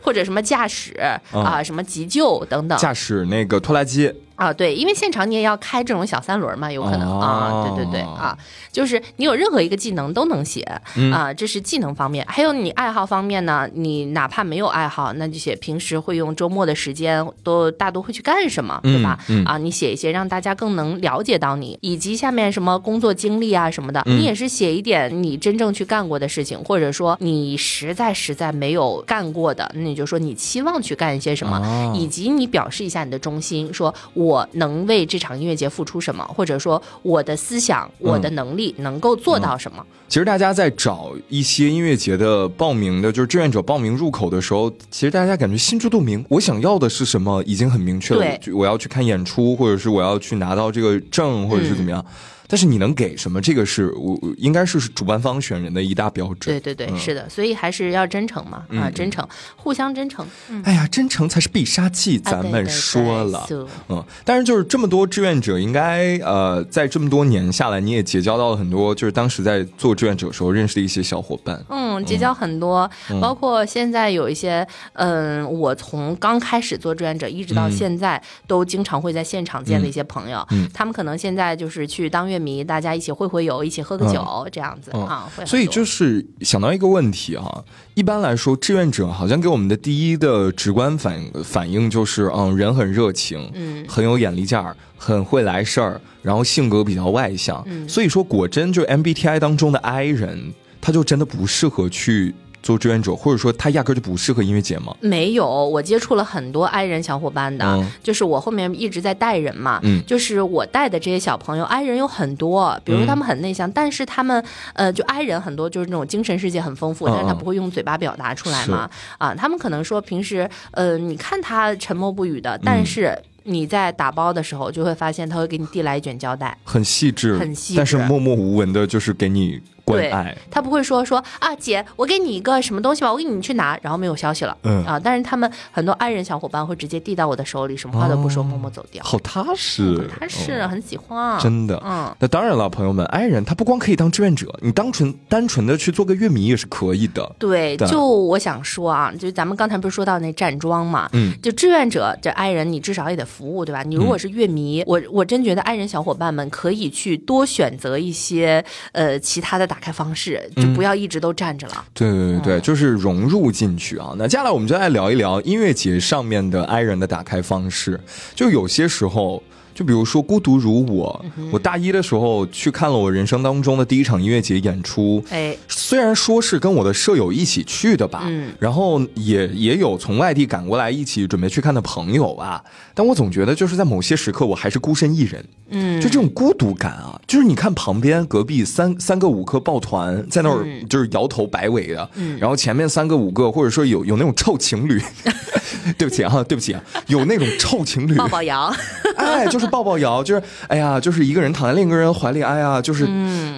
[0.02, 0.94] 或者什么驾驶
[1.32, 2.78] 啊，什么急救等等。
[2.78, 8.38] 驾驶那个拖拉机，啊，对，因为现场你也要开这种小三轮嘛，有可能、哦啊，对对对啊，
[8.72, 12.26] 就是你有任何一个技能都能写、嗯啊，这是技能方面。
[12.28, 19.20] 还有你爱好方面呢，你哪怕没有爱好，那就写平时会用周末的时间都大多会去干什么，对吧？
[19.28, 39.86] 嗯嗯啊，你写一些让大家更能了解到你，以及下面什么工作经历啊什么的，嗯你也是写一点你真正去干过的事情，或者说你实在实在没有干过的，那你就说你期望去干一些什么，哦以及你表示一下你的忠心，说我能为这场音乐节付出什么，或者说我的思想、我的能力能够做到什么。
[40.08, 48.26] 其实大家在找一些音乐节的报名的，就是志愿者报名入口的时候，其实大家感觉心知肚明，我想要的是什么已经很明确了。
[48.54, 52.04] 我要去看演出，或者是我要去拿到这个证，或者是怎么样。
[52.50, 53.40] 但是你能给什么？
[53.40, 56.38] 这个是我我应该是主办方选人的一大标准。
[56.40, 60.26] 对对对，是的，所以还是要真诚嘛，啊，真诚，互相真诚。
[60.50, 63.48] 嗯，哎呀，真诚才是必杀技，啊咱们说了。
[63.90, 71.64] 嗯，但是就是这么多志愿者，应该呃，在这么多年下来，你也结交到了很多，就是当时在做志愿者的时候认识的一些小伙伴。
[71.70, 72.90] 嗯，结交很多，
[73.22, 97.64] 包括现在有一些，嗯，我从刚开始做志愿者一直到现在，都经常会在现场见的一些朋友，他们可能现在就是去当乐迷，大家一起会会友，一起喝个酒、这样子、嗯啊，会所以就是想到一个问题哈、一般来说，志愿者好像给我们的第一的直观反反应就是，嗯，人很热情，嗯很有眼力劲儿，很会来事儿，然后性格比较外向。
[97.68, 104.96] 嗯所以说，果真就 MBTI 当中的 I 人，他就真的不适合去做志愿者，或者说他压根儿就不适合音乐节吗？
[105.00, 107.86] 没有，我接触了很多 i 人小伙伴的，嗯。
[108.04, 110.04] 就是我后面一直在带人嘛，嗯。
[110.06, 114.44] 就是我带的这些小朋友，i 人有很多，比如说他们很内向，但是他们
[114.74, 122.62] 呃，就 i 人很多就是那种精神世界很丰富，嗯但是他嗯不会用嘴巴表达出来嘛，啊，他们可能说平时呃，你看他沉默不语的，嗯。
[122.66, 126.56] 但是你在打包的时候就会发现他会给你递来一卷胶带。
[126.64, 129.60] 很细致，很细致但是默默无闻的，就是给你
[129.92, 130.36] 关对爱。
[130.52, 134.58] 他不会说说啊，姐，我给你一个什么东西吧，我给你去拿，然后没有消息了。
[134.64, 139.04] 嗯啊，但是他们很多爱人小伙伴会直接递到我的手里，什么话都不说，默默走掉。
[139.04, 141.82] 好踏实，他是哦很喜欢，真的。
[141.86, 147.36] 嗯，那当然了，朋友们爱人他不光可以当志愿者，你单纯单纯的去做个乐迷也是可以的。
[147.40, 153.84] 对，对就我想说啊，就咱们刚才不是说到那站桩嘛，嗯，就志愿者这爱人，你至少也得服务，对吧？
[153.84, 161.86] 你如果是乐迷，我我真觉得爱人小伙伴们可以去多选择一些呃其他的打开方式，就不要一直都站着了。
[161.94, 164.14] 对对对对，嗯就是融入进去啊。
[164.18, 168.00] 那接下来我们就来聊一聊音乐节上面的 i 人的打开方式。
[168.36, 169.42] 就有些时候，
[169.80, 175.24] 就比如说《孤独如我》，嗯我大一的时候去看了我人生当中的第一场音乐节演出。
[175.30, 178.52] 哎，虽然说是跟我的舍友一起去的吧，嗯。
[178.60, 182.62] 然后也也有从外地赶过来一起准备去看的朋友啊，
[182.94, 190.86] 但我总觉得就是在某些时刻我还是孤身一人，嗯，就这种孤独感啊，就是你看旁边隔壁三三个五个抱团在那儿嗯。
[190.90, 195.02] 就是摇头摆尾的，然后前面三个五个或者说有有那种臭情侣，
[195.98, 198.74] 对不起啊，对不起啊，有那种臭情侣，抱抱摇，
[199.16, 203.06] 哎，就是抱抱摇，就是哎呀，就是一个人躺在另一个人怀里，哎呀，就是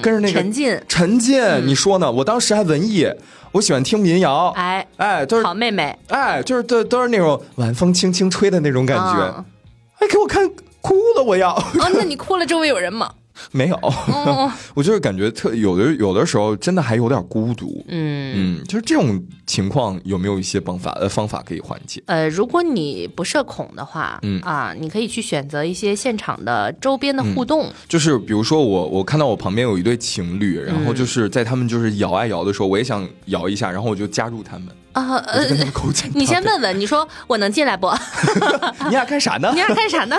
[0.02, 2.12] 跟着那个沉浸沉浸，你说呢？
[2.12, 3.08] 我当时还文艺，
[3.52, 9.46] 我喜欢听民谣，哎，哎，都是好妹妹，哎，就是都都是那种晚风轻轻吹的那种感觉，嗯
[10.00, 10.50] 哎，给我看
[10.82, 11.54] 哭了，我要。
[11.54, 13.12] 哦，那你哭了，周围有人吗？
[13.52, 17.84] 没有，哦 我就是感觉特有的有的时候真的还有点孤独。
[17.88, 18.32] 嗯。
[18.34, 22.02] 嗯，就是这种情况有没有一些方法呃方法可以缓解？
[22.06, 35.42] 呃，如果你不社恐的话，嗯啊，你可以去选择一些现场的周边的互动，就是比如说我我看到我旁边有一对情侣，然嗯后就是在他们就是摇啊摇的时候，我也想摇一下，然后我就加入他们，啊，呃。
[36.14, 37.92] 你先问问，你说我能进来不？
[38.86, 39.58] 你俩干啥呢你？
[39.62, 40.18] 俩干啥呢？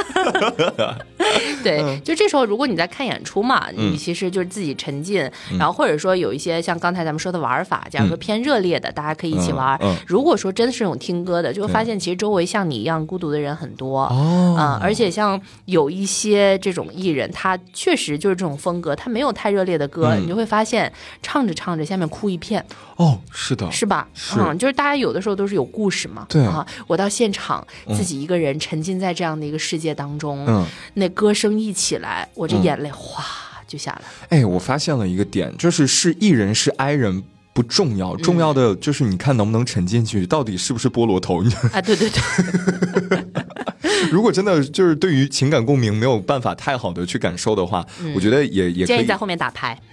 [1.63, 9.79] 对，就这时候，如果你在看演出嘛，嗯你其实就是自己沉浸，然后或者说有一些像刚才咱们说的玩法，假如说偏热烈的，大家可以一起玩。
[10.07, 14.03] 如果说真的是那种听歌的，就会发现其实周围像你一样孤独的人很多。
[14.07, 22.65] 哦嗯，而且像有一些这种艺人，他确实就是这种风格，他没有太热烈的歌，嗯你就会发现唱着唱着下面哭一片，
[22.97, 24.07] 哦，是的，是吧？
[24.15, 26.25] 是嗯，就是大家有的时候都是有故事嘛。
[26.29, 33.25] 对啊，我到现场自己一个人沉浸在这样的一个世界当中，嗯那歌声一起来，我这眼泪哗
[33.67, 34.03] 就下来。
[34.29, 37.25] 哎，我发现了一个点，就是是艺人是 I 人。
[37.53, 41.43] 不重要，重要的就是你看能不能沉进去，到底是不是菠萝头？
[41.43, 43.25] 你啊，对对对，
[44.11, 47.85] 如果真的就是对于情感共鸣没有办法太好的去感受的话，
[48.15, 49.79] 我觉得也也可以建议在后面打牌。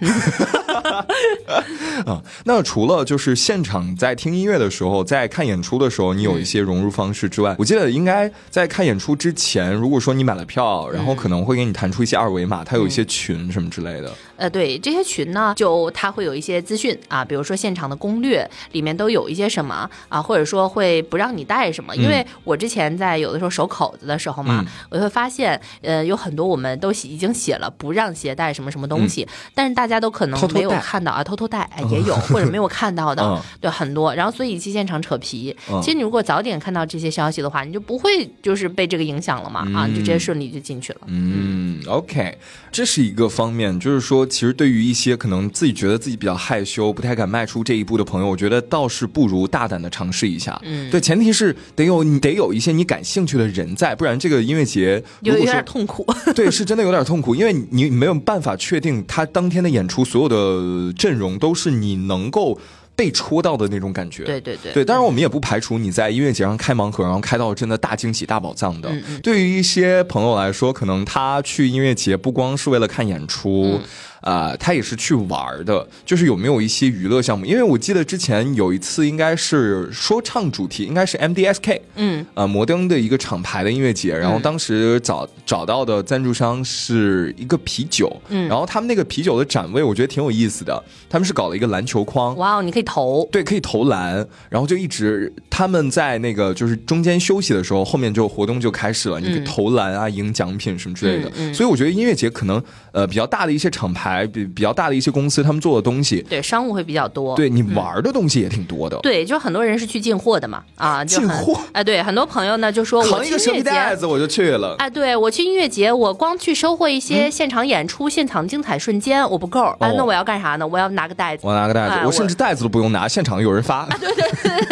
[2.06, 2.22] 啊。
[2.44, 14.10] 那除了就是现场在听音乐的时候，在看演出的时候，你有一些融入方式之外，我记得应该在看演出之前，如果说你买了票，然后可能会给你弹出一些二维码，它有一些群什么之类的。
[14.36, 21.94] 呃，对这些群呢，就它会有一些资讯啊，比如说现场的攻略里面都有一些什么啊，或者说会不让你带什么。
[21.96, 34.14] 因为我之前在有的时候守口子的时候嘛，嗯我就会发现，呃，有很多我们都已经写了不让携带什么什么东西，但是大家都可能没有看到啊，偷偷带、哎、也有，或者没有看到的，嗯 对，很多。
[34.14, 35.56] 然后所以去现场扯皮。
[35.70, 41.00] 嗯其实你如果早点看到这些消息的话，你就不会就是被这个影响了嘛，啊，你就直接顺利就进去了。
[41.06, 42.36] 嗯，OK，
[42.70, 50.60] 这是一个方面，就是说，其实对于一些可能自己觉得自己比较害羞、不太敢迈出这一步的朋友，我觉得倒是不如大胆的尝试一下。
[50.64, 62.58] 嗯，对，前提是得有你得有一些你感兴趣的人在，不然这个音乐节有点痛苦， 对，是真的有点痛苦，因为你你没有办法确定他当天的演出所有的阵容都是你能够
[62.94, 64.24] 被戳到的那种感觉。
[64.24, 68.88] 对对对对，当然我们也不排除你在音乐节上开盲盒，然后开到真的大惊喜、大宝藏的。
[68.90, 73.78] 嗯对于一些朋友来说，可能他去音乐节不光是为了看演出。
[73.78, 73.82] 嗯
[74.20, 77.46] 啊、他也是去玩的，就是有没有一些娱乐项目？
[77.46, 88.48] 因为我记得之前有一次，应该是说唱主题，应该是 MDSK，嗯，呃，摩登的一个厂牌的音乐节，然后当时找找到的赞助商是一个啤酒，嗯。
[88.48, 101.28] 然后他们那个啤酒的展位我觉得挺有意思的，他们是搞了一个篮球框，哇哦，你可以投，对，可以投篮，然后就一直他们在那个就是中间休息的时候，后面就活动就开始了，你可以投篮啊，赢奖品什么之类的。
[101.36, 101.54] 嗯嗯。
[101.54, 107.34] 所以我觉得音乐节可能呃比较大的一些厂牌，比比较大的一些公司，他们做的东西，对，商务会比较多。
[107.36, 108.96] 对你玩的东西也挺多的。
[108.98, 113.62] 对，就很多人是去进货的嘛，啊，就进货哎，对，很多朋友呢就说我去音乐节。
[113.62, 114.74] 袋子我就去了。
[114.78, 119.64] 哎，对我去音乐节，我光去收获一些现场演出、现场精彩瞬间，我不够。
[119.80, 120.66] 哎，哦那我要干啥呢？
[120.66, 121.46] 我要拿个袋子。
[121.46, 123.88] 我拿个袋子，我甚至袋子都不用拿，现场有人发。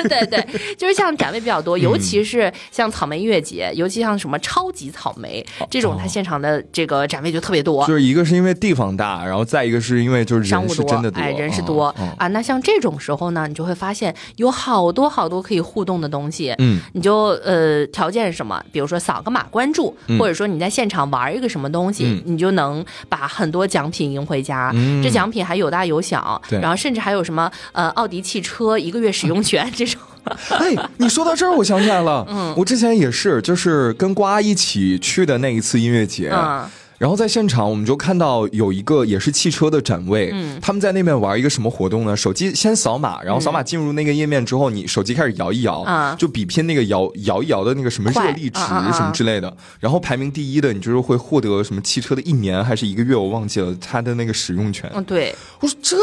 [0.09, 0.44] 对对，
[0.77, 7.87] 就是像展位比较多，尤其是像草莓音乐节，尤其像什么超级草莓这种，它现场的这个展位就特别多。
[7.87, 12.26] 就是一个是因为地方大，然后再一个是因为就是人是真的多，哎，人是嗯多、嗯啊。
[12.28, 16.54] 那像这种时候呢，你就会发现有好多好多可以互动的东西。
[16.58, 18.60] 嗯，你就呃条件是什么？
[18.72, 24.70] 比如说扫个码关注，嗯或者说你在现场玩一个什么东西，嗯你就能把很多奖品赢回家。
[24.74, 30.00] 嗯这奖品还有大有小，对然后甚至还有什么呃奥迪汽车一个月使用权 这种。
[30.50, 42.16] 哎，你说到这儿，我想起来了，嗯，我之前也是，就是跟瓜一起去的那一次音乐节，嗯然后在现场我们就看到有一个也是汽车的展位，嗯他们在那边玩一个什么活动呢？
[42.16, 54.90] 手机先扫码，然后扫码进入那个页面之后，你手机开始摇一摇，嗯就比拼那个摇摇一摇的那个什么热力值什么之类的，然后排名第一的，你就是会获得什么汽车的一年还是一个月，我忘记了它的那个使用权。
[54.92, 55.96] 嗯，对，我说这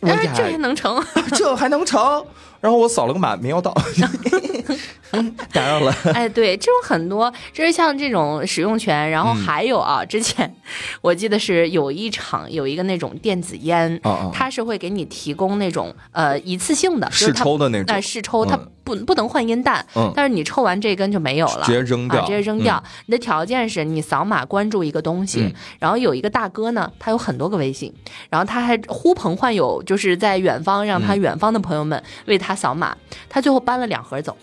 [0.00, 1.00] 我哎，这还能成？
[1.34, 2.00] 这还能成？
[2.62, 3.76] 然后我扫了个码，没要到，
[5.52, 5.94] 打扰了。
[6.14, 10.54] 哎，对，这种很多，就是像这种使用权，然后还有啊，之前
[11.00, 14.00] 我记得是有一场有一个那种电子烟，
[14.32, 17.86] 它是会给你提供那种呃一次性的试抽的那种。
[17.88, 20.12] 那，试抽它嗯不不能换烟弹，嗯。
[20.14, 22.82] 但是你抽完这根就没有了，直接扔掉啊，直接扔掉。
[23.06, 25.52] 你的条件是你扫码关注一个东西，嗯。
[25.78, 27.92] 然后有一个大哥呢，他有很多个微信，
[28.30, 31.06] 然后他还呼朋唤友，就是在远方让嗯。
[31.06, 32.96] 他远方的朋友们为他扫码，
[33.28, 34.36] 他最后搬了两盒走。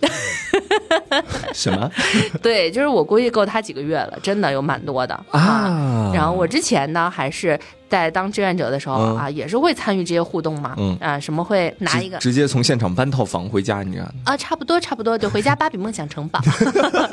[1.52, 1.90] 什么？
[2.42, 6.10] 对，就是我估计够他几个月了，真的有蛮多的啊。
[6.14, 14.12] 然后我之前呢，还是在当志愿者的时候、嗯啊，也是会参与这些互动嘛，嗯啊，什么会拿一个直直接从现场搬套房回家，你知道吗？
[14.24, 16.40] 啊，差不多差不多，对，回家芭比梦想城堡，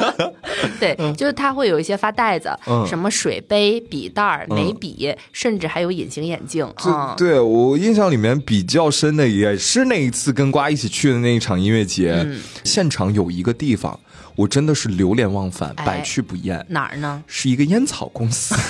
[0.79, 7.15] 对，嗯就是他会有一些发袋子，嗯什么水杯、笔袋眉笔，甚至还有隐形眼镜这啊。
[7.17, 13.97] 对我印象里面比较深的也是那一次跟瓜一起去的那一场音乐节，嗯现场有一个地方，
[14.35, 17.23] 我真的是流连忘返，哎百去不厌，哪儿呢？
[17.27, 18.55] 是一个烟草公司。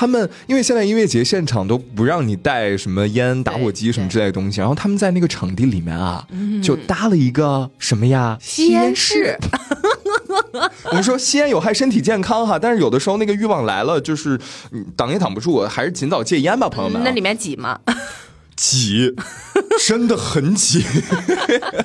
[0.00, 6.26] 他们因为现在音乐节现场都不让你带什么烟、打火机什么之类的东西，然后他们在那个场地里面啊，
[6.62, 8.38] 就搭了一个什么呀？
[8.40, 9.36] 吸烟室。
[10.88, 14.40] 我们说吸烟有害身体健康哈，但是有的时候那个欲望来了，就是
[14.72, 17.04] 嗯挡也挡不住，还是尽早戒烟吧，朋友们啊。
[17.04, 17.78] 那里面挤吗？
[18.60, 19.14] 挤，
[19.88, 20.84] 真的很挤。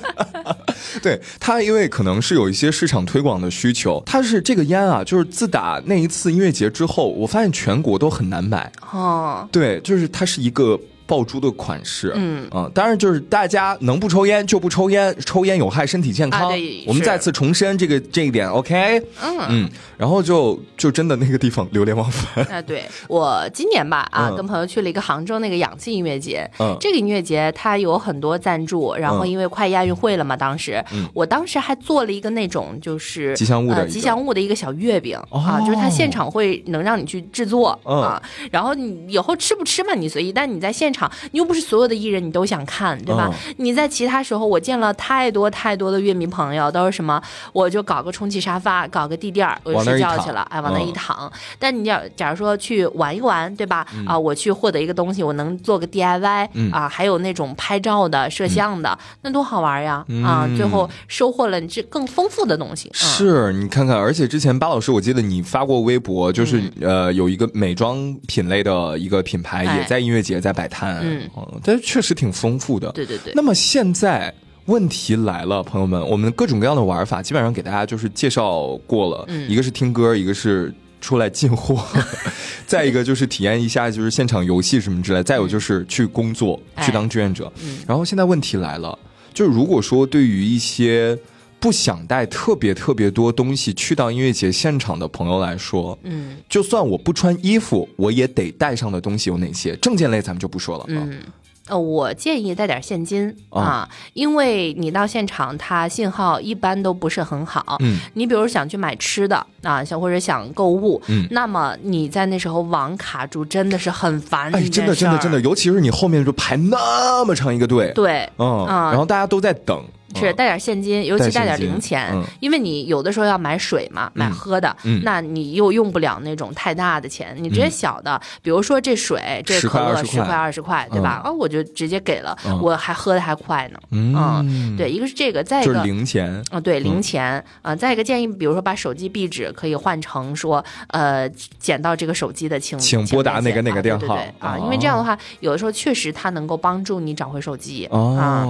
[1.02, 8.70] 对它，因为可能是有一些市场推广的需求，它是这个烟啊，就是自打那一次音乐节之后，我发现全国都很难买。
[8.92, 10.78] 哦，对，就是它是一个。
[11.06, 12.46] 爆珠的款式，嗯。
[12.50, 16.52] 啊，当然就是大家能不抽烟就不抽烟，抽烟有害身体健康。
[16.86, 19.00] 我们再次重申这个这一点，OK？
[19.22, 19.38] 嗯。
[19.48, 22.44] 嗯，然后就就真的那个地方流连忘返。
[22.52, 30.84] 啊，对我今年吧啊，跟朋友去了一个杭州那个氧气音乐节，嗯，这个音乐节它有很多赞助，然后因为快亚运会了嘛，当时。
[31.14, 40.95] 我当时还做了一个那种就是吉祥物的吉祥物的一个小月饼啊，就是它现场会能让你去制作啊，然后你以后吃不吃嘛你随意，但你在现场。
[40.96, 43.30] 场，你又不是所有的艺人你都想看，对吧？
[43.58, 47.20] 你在其他时候，我见了太多太多的乐迷朋友，都是什么，
[47.52, 51.30] 我就搞个充气沙发，搞个地垫儿，我就睡觉去了，哎，往那一躺。
[51.58, 53.86] 但你要假如说去玩一玩，对吧？
[54.06, 60.04] 啊，我去获得一个东西，我能做个 DIY 啊，还有那种拍照的、摄像的，那多好玩呀！
[60.24, 62.90] 啊，最后收获了你这更丰富的东西。
[62.92, 70.85] 是你看看，而且之前巴老师，我记得你发过微博，就是呃，有一个美妆品类的一个品牌也在音乐节在摆摊。
[71.02, 71.28] 嗯，
[71.62, 72.90] 但是确实挺丰富的。
[72.92, 73.32] 对对对。
[73.34, 74.32] 那么现在
[74.66, 79.24] 问题来了，朋友们，我们各种各样的玩法基本上给大家就是介绍过了。
[79.28, 79.50] 嗯。
[79.50, 81.84] 一个是听歌，一个是出来进货，
[82.66, 87.52] 再一个就是体验一下就是现场游戏什么之类，再有就是去工作，去当志愿者。
[87.62, 87.78] 嗯。
[87.86, 88.98] 然后现在问题来了，
[89.32, 91.18] 就如果说对于一些。
[91.58, 99.74] 不想带特别特别多东西去到音乐节现场的朋友来说，嗯，就算我不穿衣服，我也得带上的东西有哪些？
[99.76, 100.84] 证件类咱们就不说了。
[100.88, 101.20] 嗯，
[101.68, 107.78] 呃，我建议带点现金啊，因为你到现场，它信号一般都不是很好。
[107.80, 114.54] 嗯，你比如想去买吃的啊，想或者想购物，嗯，那么你在那时候网卡住，真的是很烦。
[114.54, 119.82] 哎，真的真的真的，尤其是你后面就排那么长一个队，对，嗯，然后大家都在等。
[120.16, 122.10] 是带点现金，尤其带点零钱，
[122.40, 130.36] 因为你有的时候要买水嘛，买喝的，那你又用不了那种太大的钱，你直接小的，比如说这水，这可乐十块。
[130.36, 131.22] 二十块，对吧？
[131.24, 133.80] 啊，我就直接给了，我还喝的还快呢。
[133.90, 136.42] 嗯，对，一个是这个，再一个零钱。
[136.50, 137.42] 啊，对，零钱。
[137.62, 148.46] 啊，再一个建议，比如说把手机壁纸可以换成说，呃，捡到这个手机的请请拨打哪个哪个电话啊，因为这样的话，有的时候确实它能够帮助你找回手机啊。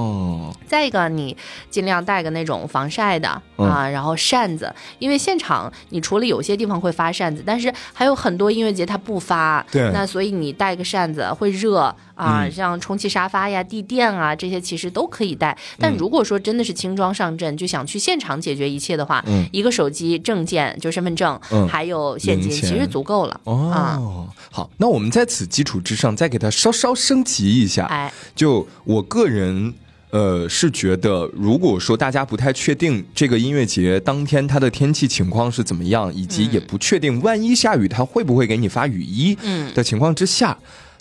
[0.67, 1.37] 再一个你。
[1.71, 15.57] 尽量带个那种防晒的啊，然后扇子，因为现场你除了有些地方会发扇子，但是还有很多音乐节它不发，对，那所以你带个扇子会热啊，像充气沙发呀、地垫啊这些其实都可以带。
[15.79, 21.39] 但如果说真的是轻装上阵，就想去现场解决一切的话，一个手机、证件就身份证，
[21.69, 23.41] 还有现金，其实足够了。
[23.45, 29.75] 哦，好，那我们在此基础之上再给它稍稍升级一下，哎，就我个人。
[30.17, 40.57] 呃，是觉得如果说大家不太确定这个音乐节当天它的天气情况是怎么样，以及也不确定万一下雨它会不会给你发雨衣嗯的情况之下，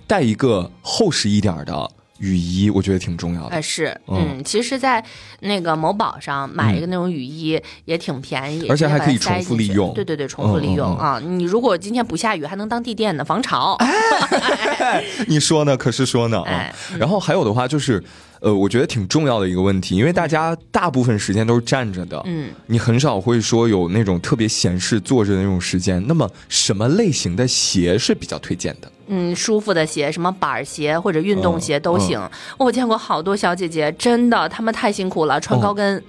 [0.05, 1.89] 带一个厚实一点的
[2.19, 3.55] 雨衣，我觉得挺重要的。
[3.55, 5.01] 哎，是，嗯，其实，在
[5.39, 9.93] 那个某宝上买一个那种雨衣也挺便宜，而且还可以重复利用。
[9.93, 11.21] 对对对，重复利用啊！
[11.23, 13.77] 你如果今天不下雨，还能当地垫呢，防潮。
[15.27, 15.77] 你说呢？
[15.77, 16.69] 可是说呢啊！
[16.99, 18.03] 然后还有的话就是。
[18.45, 26.01] 呃，我觉得挺重要的一个问题，因为大家大部分时间都是站着的，嗯，你很少会说有那种特别闲适坐着的那种时间。
[26.07, 28.91] 那么，什么类型的鞋是比较推荐的？
[29.07, 32.21] 嗯，舒服的鞋，什么板鞋或者运动鞋都行。
[32.59, 36.03] 我见过好多小姐姐，真的，她们太辛苦了，穿高跟。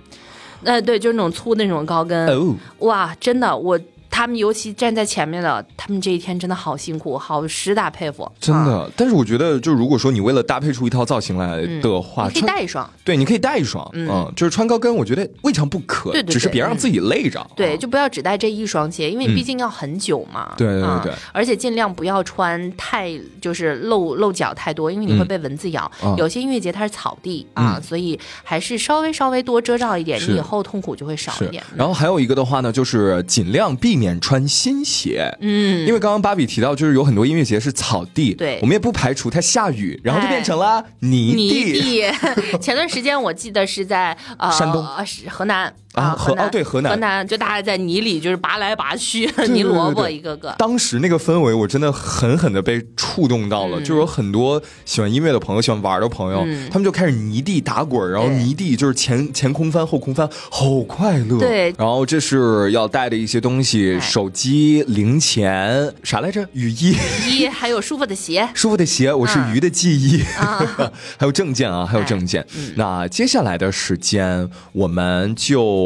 [0.62, 2.26] 呃，对，就是那种粗的那种高跟。
[2.26, 3.80] 哦，哇，真的我。
[4.16, 8.26] 他们尤其站在前面的，他们这一天真的好辛苦，好实打佩服。
[8.40, 12.88] 真的，但是我觉得，就如果说你为了搭配出一套造型来的话，可以带一双。
[13.04, 16.12] 对，你可以带一双，嗯，就是穿高跟，我觉得未尝不可。
[16.12, 17.46] 对对只是别让自己累着。
[17.54, 20.54] 对，就不要只带这一双鞋，因为毕竟要很久嘛。
[20.56, 21.12] 对对对。
[21.32, 25.92] 而且尽量不要穿太就是露露脚太多，因为你会被蚊子咬。
[26.16, 31.62] 有些音乐节它是草地啊，所以还是稍微稍微多遮罩一点，你以后痛苦就会少一点。
[31.76, 34.05] 然后还有一个的话呢，就是尽量避免。
[34.20, 42.04] 穿新鞋，嗯，因为刚刚芭比提到，就是有很多音乐节是草地，对，我们也不排除它下雨，然后就变成了泥地。
[42.60, 44.84] 前段时间我记得是在呃山东、
[45.28, 45.72] 河南。
[45.96, 50.54] 啊河河南哦对河南河南就大家在泥里就是拔来拔去， 泥萝卜一个个。
[50.58, 53.80] 当时那个氛围，我真的狠狠的被触动到嗯了。
[53.80, 61.38] 就有很多喜欢音乐的朋友，喜欢玩的朋友，他们就开始泥地打滚，然后泥地就是前前空翻后空翻，好快乐。
[61.38, 66.46] 对然后这是要带的一些东西，哎手机、零钱，啥来着？
[66.52, 66.94] 雨衣。
[67.26, 70.60] 雨衣 还有舒服的鞋，舒服的鞋，我是啊鱼的记忆，啊
[71.18, 72.46] 还有证件啊，还有证件。
[72.74, 75.85] 那接下来的时间，我们就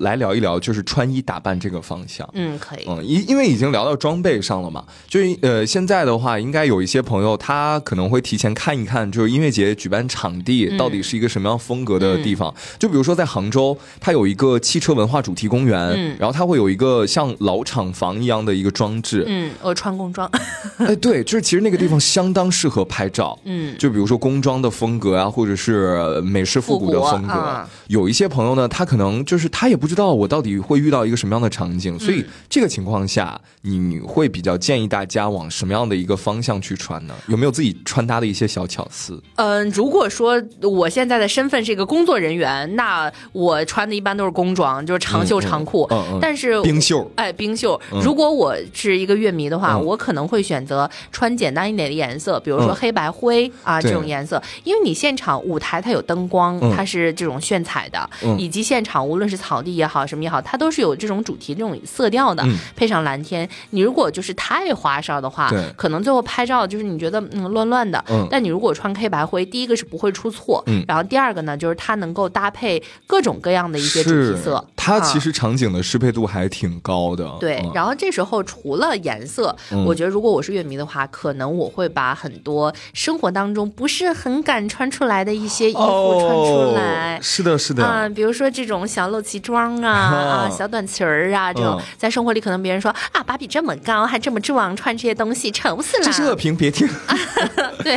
[0.00, 2.28] 来聊一聊，就是穿衣打扮这个方向。
[2.34, 2.84] 嗯，可以。
[2.88, 12.52] 嗯，因因为已经聊到装备上了嘛，就呃现在的话，应该有一些朋友他可能会提前看一看，就是音乐节举办场地嗯到底是一个什么样风格的地方。
[12.78, 19.24] 就比如说在杭州，它有一个汽车文化主题公园，嗯然后它会有一个像老厂房一样的一个装置。
[19.26, 20.30] 嗯，我穿工装。
[20.78, 23.38] 哎，对，就是其实那个地方相当适合拍照。
[23.44, 27.32] 嗯就比如说工装的风格啊，或者是美式复古的风格。
[27.32, 37.14] 啊有一些朋友呢，他可能就是他也不知道我到底会遇到一个什么样的场景，所以嗯这个情况下，你会比较建议大家往什么样的一个方向去穿呢？
[37.28, 39.22] 有没有自己穿搭的一些小巧思？
[39.36, 45.86] 嗯，如果说我现在的身份是一个工作人员，那我穿的一般都是工装，就是长袖长裤。
[45.90, 47.80] 嗯嗯但是冰袖哎，冰袖。
[48.02, 63.48] 如果我是一个乐迷的话，嗯我可能会选择穿简单一点的颜色，比如说嗯黑白灰啊、这种颜色，因为你现场舞台它有灯光，嗯它是这种炫彩的，嗯以及现场无论是草地也好，什么也好，它都是有这种主题这种色调的，嗯配上蓝天。
[63.70, 77.28] 你如果就是太花哨的话对，可能最后拍照就是你觉得嗯乱乱的，嗯但你如果穿黑白灰，第一个是不会出错，嗯然后第二个呢，就是它能够搭配各种各样的一些主题色，它其啊实场景的适配度还挺高的。
[77.40, 86.85] 对，嗯然后这时候除了颜色，嗯我觉得如果我是乐迷的话，可能我会把很多生活当中不是很敢穿出来的一些衣服穿出来。
[87.16, 87.84] 哦是的，是的。
[87.84, 96.04] 啊，比如说这种小露脐装啊、啊小短裙儿啊，这种嗯在生活里可能别人说啊，芭比这么高还这么壮，穿这些东西丑死了。
[96.04, 96.88] 这是恶评，别听。
[97.84, 97.96] 对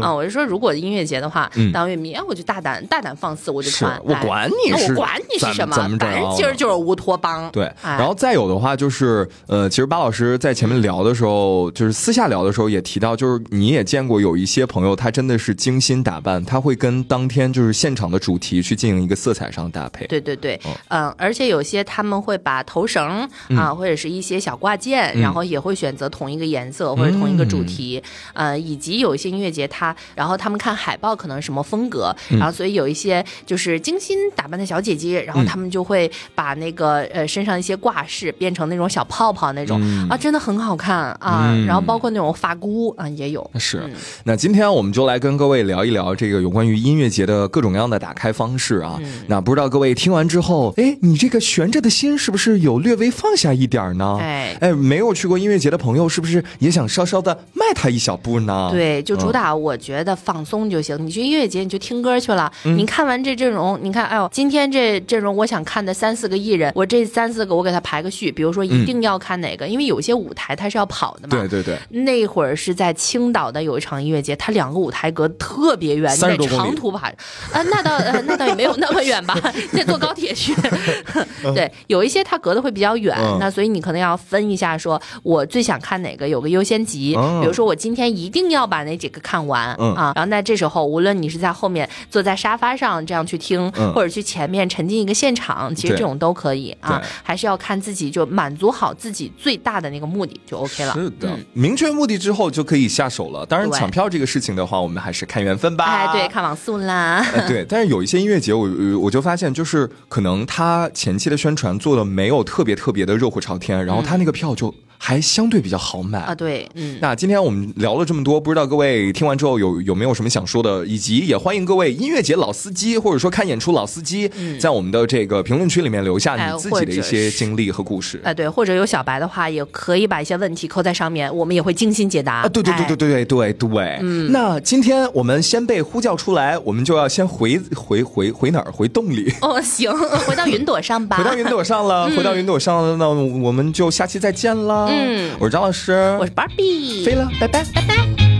[0.00, 7.48] 啊，我就说，如果音乐节的话嗯，当乐迷，哎，我就大胆大胆放肆，我就穿，我哎管你是管你是什么，反正今儿就是乌托邦。
[7.50, 20.06] 对，哎然后再有的话就是，呃，其实巴老师在前面聊的时候，就是私下聊的时候也提到，就是你也见过有一些朋友，他真的是精心打扮，他会跟当天就是现场的主题去进行一个色彩上的搭配。
[20.08, 20.60] 对对对。
[20.64, 23.26] 哦，嗯，而且有些他们会把头绳
[23.56, 25.20] 啊，或者是一些小挂件，嗯。
[25.22, 28.02] 然后也会选择同一个颜色或者同一个主题，
[28.34, 32.38] 呃，以及有一些音乐节它，然后他们看海报可能什么风格，嗯。
[32.38, 41.66] 然后所以有一些就是精心打扮的小姐姐，然后他们就会把那个呃身上一些挂饰变成那种小泡泡那种啊，真的很好看啊，嗯。
[41.66, 43.78] 然后包括那种发箍啊也有，是。
[43.84, 43.92] 嗯，
[44.24, 48.98] 那今天我们就来跟各位聊一聊这个有关于音乐节的各种各样的打开方式啊。
[49.00, 54.18] 嗯那不知道各位听完之后，哎，你这个悬着的心是不是有略微放下一点儿呢？
[54.20, 58.68] 哎哎，没有去过音乐节的朋友，是不是也想稍稍的迈他一小步呢？
[58.72, 60.98] 对，就主嗯打我觉得放松就行。
[61.06, 62.50] 你去音乐节，你就听歌去了。
[62.64, 71.28] 你看完这阵容，你看，哎呦，今天这阵容，我想看的三四个艺人，我这三四个我给他排个序，比如说一定要看哪个，因为有些舞台它是要跑的嘛。
[71.30, 77.02] 对对对，那会儿是在青岛的有一场音乐节，它两个舞台隔特别远，你30得多公里长途跑。
[77.02, 79.34] 啊，那倒呃那倒也没有那么远吧，
[79.72, 80.54] 得坐高铁去。
[81.54, 87.14] 对，有一些它隔得会比较远，嗯那所以你可能要分一下，说我最想看哪个，有个优先级。
[87.14, 100.92] 哦比如说我今天一定要把哪几个看完、嗯啊，然后那这时候无论你是在后面坐在沙发上这样去听，嗯或者去前面沉浸一个现场，其实这种都可以啊，还是要看自己就满足好自己最大的那个目的就 OK 了。
[100.94, 103.44] 是的，嗯明确目的之后就可以下手了。
[103.46, 105.84] 当然，抢票这个事情的话，我们还是看缘分吧。
[105.84, 107.24] 哎，对，看网速啦。
[107.34, 114.72] 呃对，但是有一些音乐节，我呃我就发现，就是可能他前期的宣传做的没有特别特别的热火朝天，然后他那个票就
[115.04, 124.30] 还相对比较好买啊，对，嗯，那今天我们聊了这么多，不知道各位听完之后有有没有什么想说的，以及也欢迎各位音乐节老司机或者说看演出老司机，
[124.60, 128.20] 在我们的这个评论区里面留下你自己的一些经历和故事。
[128.22, 132.42] 哎，对，或者有小白的话，也可以把一些问题扣在上面，我们也会精心解答。
[132.42, 138.70] 啊，对对对对对对对对，嗯，那今天我们先被呼叫出来，我们就要先回回回回哪儿？
[138.70, 139.92] 回洞里，哦，行，
[140.28, 141.16] 回到云朵上吧。
[141.20, 144.91] 回到云朵上了，回到云朵上了，那我们就下期再见啦。
[144.92, 147.64] 嗯我是张老师，我是 Barbie，飞了，拜拜。
[147.74, 148.31] 拜拜。